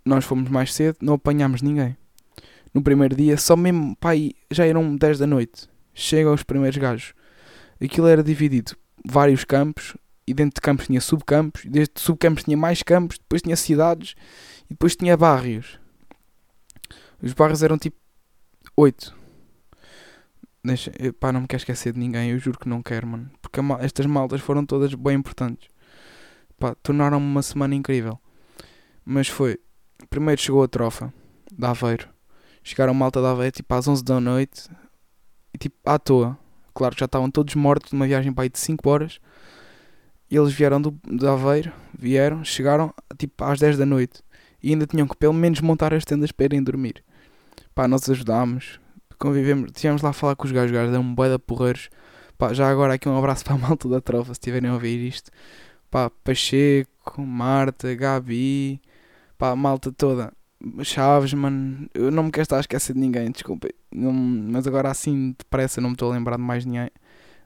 Nós 0.04 0.24
fomos 0.24 0.48
mais 0.48 0.72
cedo, 0.72 0.96
não 1.02 1.14
apanhámos 1.14 1.60
ninguém. 1.62 1.96
No 2.72 2.82
primeiro 2.82 3.14
dia, 3.16 3.36
só 3.36 3.56
mesmo, 3.56 3.96
pai, 3.96 4.32
já 4.50 4.64
eram 4.66 4.96
10 4.96 5.18
da 5.18 5.26
noite. 5.26 5.68
Chegam 6.00 6.32
os 6.32 6.42
primeiros 6.42 6.78
gajos. 6.78 7.12
Aquilo 7.78 8.06
era 8.06 8.22
dividido 8.22 8.74
vários 9.06 9.44
campos 9.44 9.94
e 10.26 10.32
dentro 10.32 10.54
de 10.54 10.60
campos 10.62 10.86
tinha 10.86 11.00
subcampos, 11.00 11.62
e 11.66 11.68
dentro 11.68 11.92
de 11.94 12.00
subcampos 12.00 12.42
tinha 12.44 12.56
mais 12.56 12.82
campos, 12.82 13.18
depois 13.18 13.42
tinha 13.42 13.54
cidades 13.54 14.14
e 14.64 14.68
depois 14.70 14.96
tinha 14.96 15.14
barrios. 15.14 15.78
Os 17.22 17.34
barrios 17.34 17.62
eram 17.62 17.76
tipo 17.76 17.98
8. 18.74 19.14
Deixa, 20.64 20.90
eu, 20.98 21.12
pá, 21.12 21.32
não 21.32 21.42
me 21.42 21.46
quero 21.46 21.60
esquecer 21.60 21.92
de 21.92 21.98
ninguém, 21.98 22.30
eu 22.30 22.38
juro 22.38 22.58
que 22.58 22.68
não 22.68 22.82
quero, 22.82 23.06
mano. 23.06 23.30
Porque 23.42 23.60
mal- 23.60 23.80
estas 23.82 24.06
maltas 24.06 24.40
foram 24.40 24.64
todas 24.64 24.94
bem 24.94 25.16
importantes. 25.16 25.68
Pá, 26.58 26.74
tornaram-me 26.82 27.26
uma 27.26 27.42
semana 27.42 27.74
incrível. 27.74 28.18
Mas 29.04 29.28
foi. 29.28 29.58
Primeiro 30.08 30.40
chegou 30.40 30.62
a 30.62 30.68
trofa 30.68 31.12
de 31.52 31.66
Aveiro. 31.66 32.08
Chegaram 32.62 32.94
malta 32.94 33.20
de 33.20 33.26
Aveiro 33.26 33.52
tipo 33.52 33.74
às 33.74 33.86
11 33.86 34.02
da 34.02 34.18
noite 34.18 34.70
tipo 35.58 35.76
à 35.84 35.98
toa. 35.98 36.38
Claro 36.74 36.94
que 36.94 37.00
já 37.00 37.06
estavam 37.06 37.30
todos 37.30 37.54
mortos 37.54 37.92
numa 37.92 38.06
viagem 38.06 38.32
para 38.32 38.44
aí 38.44 38.48
de 38.48 38.58
5 38.58 38.88
horas. 38.88 39.20
E 40.30 40.36
eles 40.36 40.52
vieram 40.52 40.80
do, 40.80 40.94
Aveiro, 41.28 41.72
vieram, 41.96 42.44
chegaram 42.44 42.94
tipo 43.18 43.42
às 43.44 43.58
10 43.58 43.76
da 43.76 43.84
noite. 43.84 44.22
E 44.62 44.70
ainda 44.70 44.86
tinham 44.86 45.06
que 45.08 45.16
pelo 45.16 45.34
menos 45.34 45.60
montar 45.60 45.92
as 45.92 46.04
tendas 46.04 46.30
para 46.30 46.44
irem 46.44 46.62
dormir. 46.62 47.02
Pá, 47.74 47.88
nós 47.88 48.08
ajudámos, 48.08 48.78
convivemos, 49.18 49.70
estivemos 49.74 50.02
lá 50.02 50.10
a 50.10 50.12
falar 50.12 50.36
com 50.36 50.46
os 50.46 50.52
gajos, 50.52 50.70
os 50.70 50.76
gajos 50.76 50.96
um 50.96 51.14
bué 51.14 51.28
de 51.30 51.38
porreiros. 51.38 51.90
Pá, 52.38 52.52
já 52.52 52.70
agora 52.70 52.94
aqui 52.94 53.08
um 53.08 53.18
abraço 53.18 53.44
para 53.44 53.54
a 53.54 53.58
malta 53.60 53.88
da 53.88 54.00
trofa, 54.00 54.26
se 54.26 54.40
estiverem 54.40 54.70
a 54.70 54.74
ouvir 54.74 55.06
isto. 55.06 55.30
Pá, 55.90 56.10
Pacheco, 56.22 57.20
Marta, 57.20 57.94
Gabi, 57.94 58.80
pá, 59.36 59.56
malta 59.56 59.90
toda. 59.90 60.32
Chaves, 60.82 61.32
mano, 61.32 61.88
eu 61.94 62.10
não 62.10 62.24
me 62.24 62.30
quero 62.30 62.42
estar 62.42 62.58
a 62.58 62.60
esquecer 62.60 62.92
de 62.92 63.00
ninguém, 63.00 63.30
desculpem. 63.30 63.70
Não- 63.90 64.12
mas 64.12 64.66
agora 64.66 64.90
assim, 64.90 65.34
depressa, 65.38 65.80
não 65.80 65.90
me 65.90 65.94
estou 65.94 66.10
a 66.10 66.14
lembrar 66.14 66.36
de 66.36 66.42
mais 66.42 66.64
ninguém. 66.64 66.90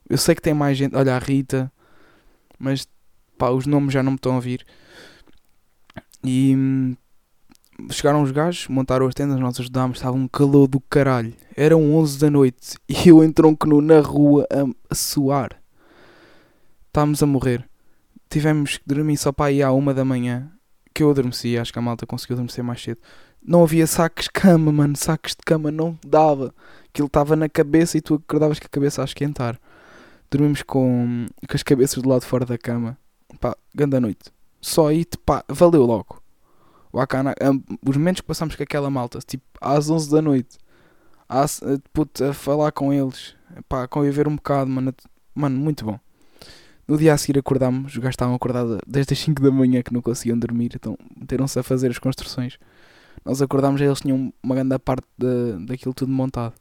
Eu 0.08 0.18
sei 0.18 0.34
que 0.34 0.42
tem 0.42 0.54
mais 0.54 0.76
gente, 0.76 0.96
olha 0.96 1.14
a 1.16 1.18
Rita, 1.18 1.72
mas 2.58 2.88
pá, 3.38 3.50
os 3.50 3.66
nomes 3.66 3.92
já 3.94 4.02
não 4.02 4.12
me 4.12 4.16
estão 4.16 4.36
a 4.36 4.40
vir. 4.40 4.66
E 6.22 6.54
hum, 6.56 6.96
chegaram 7.90 8.22
os 8.22 8.30
gajos, 8.30 8.68
montaram 8.68 9.06
as 9.06 9.14
tendas, 9.14 9.38
nós 9.38 9.58
ajudámos, 9.60 9.98
estava 9.98 10.16
um 10.16 10.28
calor 10.28 10.66
do 10.66 10.80
caralho. 10.80 11.34
Eram 11.56 11.94
11 11.94 12.18
da 12.18 12.30
noite 12.30 12.76
e 12.88 13.08
eu 13.08 13.22
em 13.22 13.32
tronco 13.32 13.66
nu 13.66 13.80
na 13.80 14.00
rua 14.00 14.46
a, 14.50 14.64
a 14.90 14.94
suar. 14.94 15.60
Estávamos 16.86 17.22
a 17.22 17.26
morrer. 17.26 17.68
Tivemos 18.30 18.78
que 18.78 18.84
dormir 18.86 19.16
só 19.16 19.32
para 19.32 19.46
aí 19.46 19.62
à 19.62 19.72
uma 19.72 19.92
da 19.92 20.04
manhã. 20.04 20.50
Que 20.94 21.02
eu 21.02 21.10
adormeci, 21.10 21.58
acho 21.58 21.72
que 21.72 21.78
a 21.78 21.82
malta 21.82 22.06
conseguiu 22.06 22.34
adormecer 22.34 22.62
mais 22.62 22.80
cedo. 22.80 23.00
Não 23.42 23.62
havia 23.62 23.86
sacos 23.86 24.24
de 24.24 24.30
cama, 24.30 24.72
mano. 24.72 24.96
Sacos 24.96 25.32
de 25.32 25.42
cama 25.44 25.70
não 25.70 25.98
dava. 26.06 26.54
Aquilo 26.88 27.08
estava 27.08 27.36
na 27.36 27.48
cabeça 27.48 27.98
e 27.98 28.00
tu 28.00 28.14
acordavas 28.14 28.58
com 28.58 28.66
a 28.66 28.70
cabeça 28.70 29.02
a 29.02 29.04
esquentar. 29.04 29.60
Dormimos 30.30 30.62
com, 30.62 31.26
com 31.46 31.54
as 31.54 31.62
cabeças 31.62 32.02
do 32.02 32.08
lado 32.08 32.24
fora 32.24 32.46
da 32.46 32.56
cama. 32.56 32.96
Pá, 33.40 33.56
grande 33.74 34.00
noite. 34.00 34.32
Só 34.60 34.88
aí, 34.88 35.04
pá, 35.26 35.44
valeu 35.48 35.84
logo. 35.84 36.22
O 36.92 37.00
Akana, 37.00 37.34
os 37.86 37.96
momentos 37.96 38.20
que 38.20 38.26
passamos 38.26 38.54
com 38.54 38.62
aquela 38.62 38.88
malta, 38.88 39.18
tipo, 39.18 39.44
às 39.60 39.90
11 39.90 40.10
da 40.10 40.22
noite, 40.22 40.58
a, 41.28 41.44
puto, 41.92 42.24
a 42.24 42.32
falar 42.32 42.70
com 42.70 42.92
eles, 42.92 43.34
pá, 43.68 43.82
a 43.82 43.88
conviver 43.88 44.28
um 44.28 44.36
bocado, 44.36 44.70
mano, 44.70 44.94
mano, 45.34 45.58
muito 45.58 45.84
bom. 45.84 45.98
No 46.86 46.98
dia 46.98 47.14
a 47.14 47.16
seguir 47.16 47.38
acordámos, 47.38 47.92
os 47.92 47.98
gajos 47.98 48.12
estavam 48.12 48.34
acordados 48.34 48.78
desde 48.86 49.14
as 49.14 49.18
5 49.18 49.42
da 49.42 49.50
manhã 49.50 49.82
que 49.82 49.92
não 49.92 50.02
conseguiam 50.02 50.38
dormir, 50.38 50.72
então 50.74 50.98
meteram-se 51.18 51.58
a 51.58 51.62
fazer 51.62 51.90
as 51.90 51.98
construções. 51.98 52.58
Nós 53.24 53.40
acordámos 53.40 53.80
e 53.80 53.84
eles 53.84 54.00
tinham 54.00 54.32
uma 54.42 54.54
grande 54.54 54.78
parte 54.78 55.06
da, 55.16 55.58
daquilo 55.66 55.94
tudo 55.94 56.12
montado. 56.12 56.52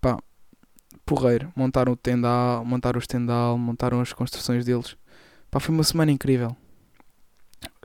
Pá, 0.00 0.18
porreiro, 1.04 1.52
montaram 1.54 1.92
o 1.92 1.96
tendal, 1.96 2.64
montaram 2.64 2.98
o 2.98 3.00
estendal, 3.00 3.58
montaram 3.58 4.00
as 4.00 4.12
construções 4.12 4.64
deles. 4.64 4.96
Pá, 5.50 5.60
foi 5.60 5.74
uma 5.74 5.84
semana 5.84 6.10
incrível. 6.10 6.56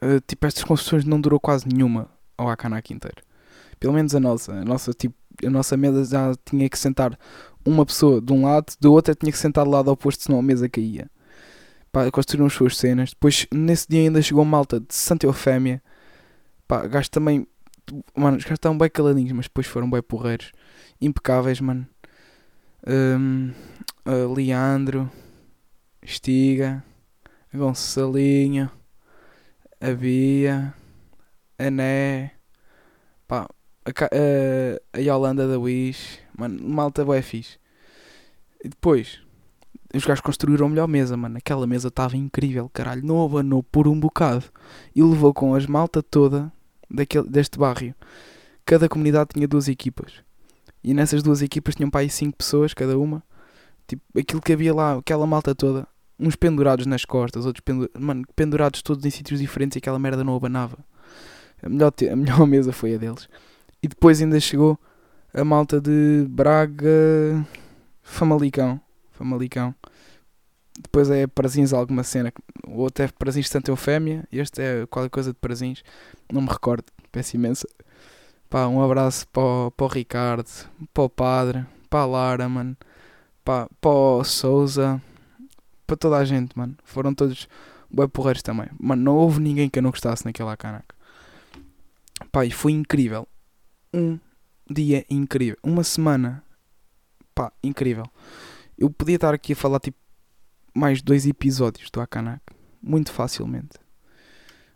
Uh, 0.02 0.21
tipo, 0.26 0.48
estas 0.48 0.63
construções 0.63 1.04
não 1.04 1.19
durou 1.19 1.39
quase 1.39 1.67
nenhuma 1.67 2.10
ao 2.38 2.50
Akanak 2.50 2.93
inteiro. 2.93 3.21
Pelo 3.78 3.91
menos 3.93 4.15
a 4.15 4.21
nossa. 4.21 4.54
A 4.54 4.63
nossa, 4.63 4.93
tipo, 4.93 5.15
a 5.45 5.50
nossa 5.50 5.76
mesa 5.76 6.06
já 6.06 6.34
tinha 6.45 6.69
que 6.69 6.80
sentar 6.80 7.19
uma 7.65 7.86
pessoa 7.86 8.21
de 8.21 8.32
um 8.32 8.45
lado, 8.45 8.74
do 8.80 8.93
outro 8.93 9.13
tinha 9.15 9.32
que 9.32 9.38
sentar 9.38 9.65
do 9.65 9.71
lado 9.71 9.91
oposto, 9.91 10.24
senão 10.24 10.39
a 10.39 10.41
mesa 10.41 10.69
caía. 10.69 11.10
Pá, 11.96 12.12
construíram 12.12 12.48
as 12.48 12.52
suas 12.52 12.76
cenas. 12.76 13.12
Depois, 13.12 13.48
nesse 13.54 13.88
dia 13.88 14.02
ainda 14.02 14.22
chegou 14.22 14.44
malta 14.44 14.82
de 14.82 14.94
Santa 14.94 15.26
Eufémia. 15.26 15.82
Pá, 16.68 16.86
gajo 16.86 17.10
também 17.10 17.48
Mano, 18.14 18.36
os 18.36 18.44
gajos 18.44 18.58
estavam 18.58 18.78
bem 18.78 18.90
caladinhos, 18.90 19.32
mas 19.32 19.46
depois 19.46 19.66
foram 19.66 19.90
bem 19.90 20.02
porreiros. 20.02 20.52
Impecáveis, 21.00 21.62
mano. 21.62 21.88
Hum, 22.86 23.54
a 24.04 24.34
Leandro, 24.36 25.10
Estiga, 26.02 26.84
Gonçalinho, 27.54 28.70
a 29.80 29.92
Bia, 29.92 30.74
a 31.58 31.72
Né, 31.72 32.32
pá, 33.26 33.48
a, 33.86 33.90
a, 33.90 34.98
a 34.98 35.00
Yolanda 35.00 35.48
da 35.48 35.58
Wish, 35.58 36.20
mano, 36.38 36.62
malta 36.62 37.06
bué 37.06 37.22
fixe. 37.22 37.58
E 38.62 38.68
depois, 38.68 39.25
os 39.98 40.06
gajos 40.06 40.22
construíram 40.22 40.66
a 40.66 40.70
melhor 40.70 40.88
mesa, 40.88 41.16
mano. 41.16 41.38
Aquela 41.38 41.68
mesa 41.68 41.90
estava 41.90 42.18
incrível, 42.18 42.70
caralho. 42.74 43.06
Não 43.06 43.24
abanou 43.24 43.64
por 43.64 43.88
um 43.88 44.00
bocado. 44.00 44.46
E 44.96 45.02
levou 45.02 45.34
com 45.34 45.54
as 45.54 45.66
malta 45.66 46.02
toda 46.02 46.52
daquele, 46.90 47.28
deste 47.28 47.58
bairro. 47.58 47.94
Cada 48.66 48.90
comunidade 48.90 49.30
tinha 49.34 49.48
duas 49.48 49.68
equipas. 49.68 50.14
E 50.84 50.94
nessas 50.94 51.24
duas 51.24 51.42
equipas 51.42 51.76
tinham 51.76 51.90
para 51.90 52.02
aí 52.02 52.10
cinco 52.10 52.38
pessoas 52.38 52.74
cada 52.74 52.98
uma. 52.98 53.24
Tipo, 53.88 54.04
aquilo 54.18 54.42
que 54.42 54.54
havia 54.54 54.74
lá, 54.74 54.96
aquela 54.96 55.28
malta 55.28 55.54
toda. 55.54 55.88
Uns 56.20 56.36
pendurados 56.36 56.86
nas 56.86 57.04
costas, 57.04 57.46
outros 57.46 57.62
pendu 57.64 57.90
mano, 58.00 58.24
pendurados 58.36 58.82
todos 58.82 59.06
em 59.06 59.10
sítios 59.10 59.40
diferentes 59.40 59.76
e 59.76 59.80
aquela 59.80 60.00
merda 60.00 60.24
não 60.24 60.36
abanava. 60.36 60.78
A 61.62 61.70
melhor, 61.70 61.92
a 62.12 62.16
melhor 62.16 62.46
mesa 62.48 62.72
foi 62.72 62.96
a 62.96 62.98
deles. 62.98 63.28
E 63.84 63.88
depois 63.88 64.22
ainda 64.22 64.40
chegou 64.40 64.80
a 65.34 65.44
malta 65.44 65.82
de 65.82 66.26
Braga 66.30 67.46
Famalicão. 68.02 68.80
Famalicão. 69.17 69.73
Depois 70.80 71.10
é 71.10 71.25
Parazins 71.25 71.71
alguma 71.73 72.04
cena. 72.04 72.34
O 72.67 72.82
outro 72.82 73.06
é 73.06 73.08
Parazins 73.08 73.45
de 73.45 73.51
Santa 73.51 73.71
Eufémia. 73.71 74.28
Este 74.32 74.62
é 74.62 74.86
qualquer 74.88 75.10
coisa 75.10 75.32
de 75.32 75.39
Parazins. 75.39 75.84
Não 76.32 76.41
me 76.41 76.49
recordo. 76.49 76.86
Peço 77.12 77.36
imensa. 77.36 77.67
Pá, 78.49 78.67
um 78.67 78.82
abraço 78.82 79.28
para 79.30 79.43
o, 79.43 79.71
para 79.71 79.93
Ricardo, 79.93 80.49
para 80.93 81.04
o 81.04 81.10
Padre, 81.10 81.65
para 81.89 82.01
a 82.01 82.06
Lara, 82.06 82.49
mano. 82.49 82.78
Pá, 83.43 83.69
para 83.80 83.89
o 83.89 84.23
Souza. 84.23 85.01
Para 85.88 85.95
toda 85.95 86.17
a 86.17 86.25
gente, 86.25 86.58
mano. 86.58 86.75
Foram 86.84 87.13
todos 87.13 87.47
bué 87.89 88.08
porreiros 88.08 88.41
também. 88.41 88.67
Mano, 88.80 89.01
não 89.01 89.15
houve 89.15 89.39
ninguém 89.39 89.69
que 89.69 89.80
eu 89.80 89.84
não 89.84 89.91
gostasse 89.91 90.25
naquela 90.25 90.58
canaca. 90.58 90.93
Pá, 92.32 92.45
e 92.45 92.51
foi 92.51 92.73
incrível. 92.73 93.28
Um 93.93 94.19
dia 94.69 95.06
incrível. 95.10 95.58
Uma 95.63 95.84
semana. 95.84 96.43
Pá, 97.34 97.51
incrível. 97.63 98.06
Eu 98.78 98.90
podia 98.90 99.16
estar 99.16 99.34
aqui 99.34 99.54
a 99.54 99.56
falar 99.56 99.80
tipo 99.80 99.98
mais 100.74 101.02
dois 101.02 101.26
episódios 101.26 101.90
do 101.90 102.02
Akanak. 102.02 102.42
Muito 102.82 103.12
facilmente. 103.12 103.80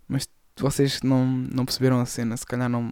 Mas 0.08 0.28
vocês 0.58 1.02
não, 1.02 1.26
não 1.26 1.66
perceberam 1.66 2.00
a 2.00 2.06
cena. 2.06 2.36
Se 2.38 2.46
calhar 2.46 2.70
não. 2.70 2.92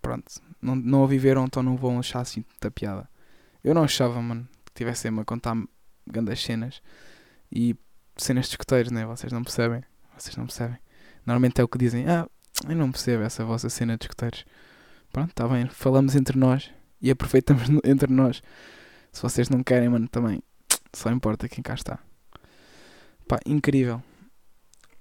Pronto. 0.00 0.32
Não, 0.60 0.74
não 0.74 1.04
a 1.04 1.06
viveram, 1.06 1.44
então 1.44 1.62
não 1.62 1.76
vão 1.76 1.98
achar 1.98 2.20
assim 2.20 2.44
da 2.60 2.70
piada. 2.70 3.08
Eu 3.62 3.74
não 3.74 3.84
achava, 3.84 4.20
mano, 4.20 4.48
que 4.64 4.72
tivessem-me 4.74 5.20
a 5.20 5.24
contar 5.24 5.56
grandes 6.06 6.42
cenas. 6.42 6.82
E 7.52 7.76
cenas 8.16 8.46
de 8.46 8.52
escuteiros, 8.52 8.90
né? 8.90 9.04
Vocês 9.06 9.32
não 9.32 9.42
percebem. 9.42 9.84
Vocês 10.16 10.36
não 10.36 10.46
percebem. 10.46 10.78
Normalmente 11.24 11.60
é 11.60 11.64
o 11.64 11.68
que 11.68 11.78
dizem. 11.78 12.08
Ah, 12.08 12.28
eu 12.68 12.74
não 12.74 12.90
percebo 12.90 13.22
essa 13.22 13.44
vossa 13.44 13.68
cena 13.68 13.96
de 13.96 14.04
escuteiros. 14.04 14.44
Pronto, 15.12 15.30
está 15.30 15.46
bem. 15.46 15.68
Falamos 15.68 16.16
entre 16.16 16.38
nós. 16.38 16.70
E 17.00 17.10
aproveitamos 17.10 17.68
entre 17.84 18.12
nós. 18.12 18.42
Se 19.18 19.22
vocês 19.22 19.48
não 19.48 19.64
querem, 19.64 19.88
mano, 19.88 20.06
também. 20.06 20.40
Só 20.92 21.10
importa 21.10 21.48
quem 21.48 21.60
cá 21.60 21.74
está. 21.74 21.98
Pá, 23.26 23.40
incrível. 23.44 24.00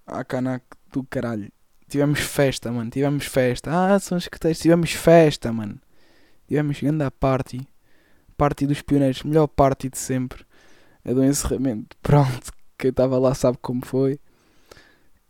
A 0.07 0.23
canac 0.23 0.65
do 0.91 1.03
caralho. 1.03 1.51
Tivemos 1.87 2.21
festa, 2.21 2.71
mano. 2.71 2.89
Tivemos 2.89 3.27
festa. 3.27 3.69
Ah, 3.71 3.99
são 3.99 4.17
escuteiros. 4.17 4.57
Tivemos 4.57 4.91
festa, 4.93 5.53
mano. 5.53 5.79
Tivemos 6.47 6.81
grande 6.81 7.03
a 7.03 7.11
party. 7.11 7.61
Party 8.35 8.65
dos 8.65 8.81
pioneiros. 8.81 9.21
Melhor 9.21 9.45
party 9.45 9.87
de 9.87 9.99
sempre. 9.99 10.43
A 11.05 11.13
do 11.13 11.23
encerramento. 11.23 11.95
Pronto. 12.01 12.51
Quem 12.75 12.89
estava 12.89 13.19
lá 13.19 13.35
sabe 13.35 13.59
como 13.61 13.85
foi. 13.85 14.19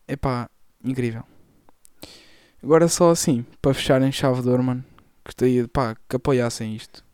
Epá, 0.08 0.50
incrível. 0.82 1.26
Agora 2.64 2.88
só 2.88 3.12
assim, 3.12 3.46
para 3.62 3.74
fechar 3.74 4.02
em 4.02 4.14
chave 4.14 4.42
de 4.42 4.48
ouro, 4.48 4.64
mano. 4.64 4.86
Gostaria 5.26 5.68
pá, 5.68 5.98
que 6.08 6.16
apoiassem 6.16 6.74
isto. 6.74 7.06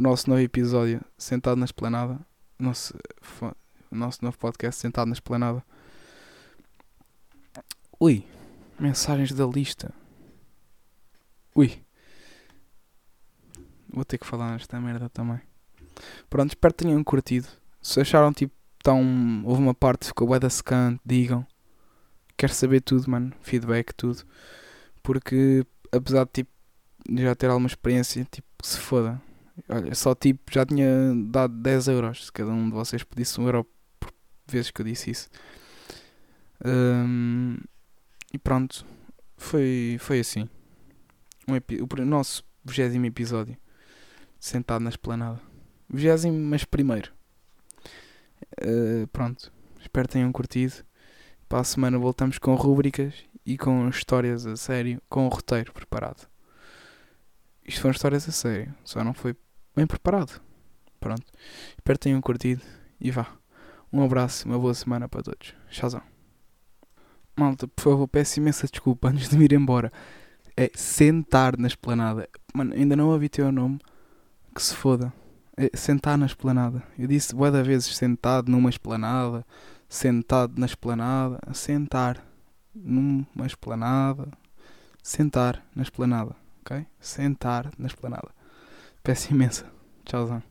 O 0.00 0.02
nosso 0.02 0.30
novo 0.30 0.40
episódio, 0.40 1.02
Sentado 1.18 1.58
na 1.58 1.66
Esplanada. 1.66 2.18
O 2.58 2.62
nosso, 2.62 2.94
o 3.90 3.94
nosso 3.94 4.24
novo 4.24 4.38
podcast, 4.38 4.80
Sentado 4.80 5.08
na 5.08 5.12
Esplanada. 5.12 5.62
Ui, 8.00 8.24
mensagens 8.78 9.30
da 9.30 9.44
lista. 9.44 9.92
Ui. 11.54 11.84
Vou 13.90 14.02
ter 14.02 14.16
que 14.16 14.26
falar 14.26 14.52
nesta 14.52 14.80
merda 14.80 15.10
também. 15.10 15.38
Pronto, 16.30 16.48
espero 16.48 16.72
que 16.72 16.84
tenham 16.84 17.04
curtido. 17.04 17.48
Se 17.82 18.00
acharam 18.00 18.32
tipo 18.32 18.54
tão. 18.82 19.42
Houve 19.44 19.60
uma 19.60 19.74
parte 19.74 20.00
que 20.00 20.06
ficou 20.06 20.28
bué 20.28 20.38
da 20.40 20.48
secante, 20.48 20.98
digam. 21.04 21.46
Quero 22.38 22.54
saber 22.54 22.80
tudo, 22.80 23.10
mano. 23.10 23.34
Feedback, 23.42 23.92
tudo. 23.94 24.24
Porque 25.02 25.62
apesar 25.92 26.24
de 26.24 26.30
tipo 26.32 26.50
já 27.18 27.34
ter 27.34 27.50
alguma 27.50 27.66
experiência, 27.66 28.26
tipo, 28.30 28.48
se 28.62 28.78
foda. 28.78 29.20
Olha, 29.68 29.94
só 29.94 30.14
tipo 30.14 30.42
já 30.52 30.64
tinha 30.64 30.88
dado 31.26 31.54
10 31.54 31.88
euros. 31.88 32.26
Se 32.26 32.32
cada 32.32 32.50
um 32.50 32.68
de 32.68 32.74
vocês 32.74 33.02
pedisse 33.02 33.40
um 33.40 33.46
euro 33.46 33.66
por 33.98 34.12
vezes 34.46 34.70
que 34.70 34.80
eu 34.80 34.86
disse 34.86 35.10
isso. 35.10 35.28
Hum, 36.64 37.58
e 38.32 38.38
pronto. 38.38 38.84
Foi, 39.36 39.96
foi 40.00 40.20
assim. 40.20 40.48
Um 41.48 41.54
o 41.56 42.04
nosso 42.04 42.44
20 42.64 43.04
episódio. 43.06 43.56
Sentado 44.38 44.82
na 44.82 44.90
esplanada. 44.90 45.40
20, 45.88 46.30
mas 46.30 46.64
primeiro. 46.64 47.12
Uh, 48.62 49.06
pronto. 49.08 49.52
Espero 49.80 50.06
que 50.08 50.12
tenham 50.12 50.32
curtido. 50.32 50.74
Para 51.48 51.60
a 51.60 51.64
semana 51.64 51.98
voltamos 51.98 52.38
com 52.38 52.54
rúbricas 52.54 53.14
e 53.44 53.58
com 53.58 53.88
histórias 53.88 54.46
a 54.46 54.56
sério, 54.56 55.02
com 55.08 55.26
o 55.26 55.28
roteiro 55.28 55.72
preparado. 55.72 56.28
Isto 57.66 57.80
foram 57.80 57.92
histórias 57.92 58.28
a 58.28 58.32
sério, 58.32 58.74
só 58.84 59.02
não 59.02 59.12
foi 59.12 59.34
bem 59.74 59.86
preparado. 59.86 60.40
Pronto. 60.98 61.24
Espero 61.76 61.98
que 61.98 62.04
tenham 62.04 62.20
curtido 62.20 62.62
e 63.00 63.10
vá. 63.10 63.26
Um 63.92 64.04
abraço, 64.04 64.46
uma 64.46 64.58
boa 64.58 64.74
semana 64.74 65.08
para 65.08 65.22
todos. 65.22 65.54
Tchauzão. 65.70 66.02
Malta, 67.36 67.66
por 67.66 67.82
favor, 67.82 68.06
peço 68.06 68.38
imensa 68.38 68.66
desculpa 68.66 69.08
antes 69.08 69.28
de 69.28 69.36
me 69.36 69.46
ir 69.46 69.52
embora. 69.52 69.90
É 70.56 70.70
sentar 70.74 71.56
na 71.56 71.66
esplanada. 71.66 72.28
Mano, 72.54 72.74
ainda 72.74 72.94
não 72.94 73.08
ouvi 73.08 73.28
teu 73.28 73.50
nome. 73.50 73.80
Que 74.54 74.62
se 74.62 74.74
foda. 74.74 75.12
É 75.56 75.74
sentar 75.76 76.18
na 76.18 76.26
esplanada. 76.26 76.82
Eu 76.98 77.06
disse 77.06 77.34
da 77.34 77.62
vezes 77.62 77.96
sentado 77.96 78.50
numa 78.50 78.68
esplanada. 78.68 79.44
Sentado 79.88 80.58
na 80.58 80.66
esplanada. 80.66 81.40
Sentar 81.52 82.22
numa 82.74 83.46
esplanada. 83.46 84.28
Sentar 85.02 85.64
na 85.74 85.82
esplanada. 85.82 86.36
Ok? 86.60 86.86
Sentar 87.00 87.70
na 87.78 87.86
esplanada. 87.86 88.39
Peço 89.02 89.32
imensa. 89.32 89.70
Tchauzão. 90.04 90.49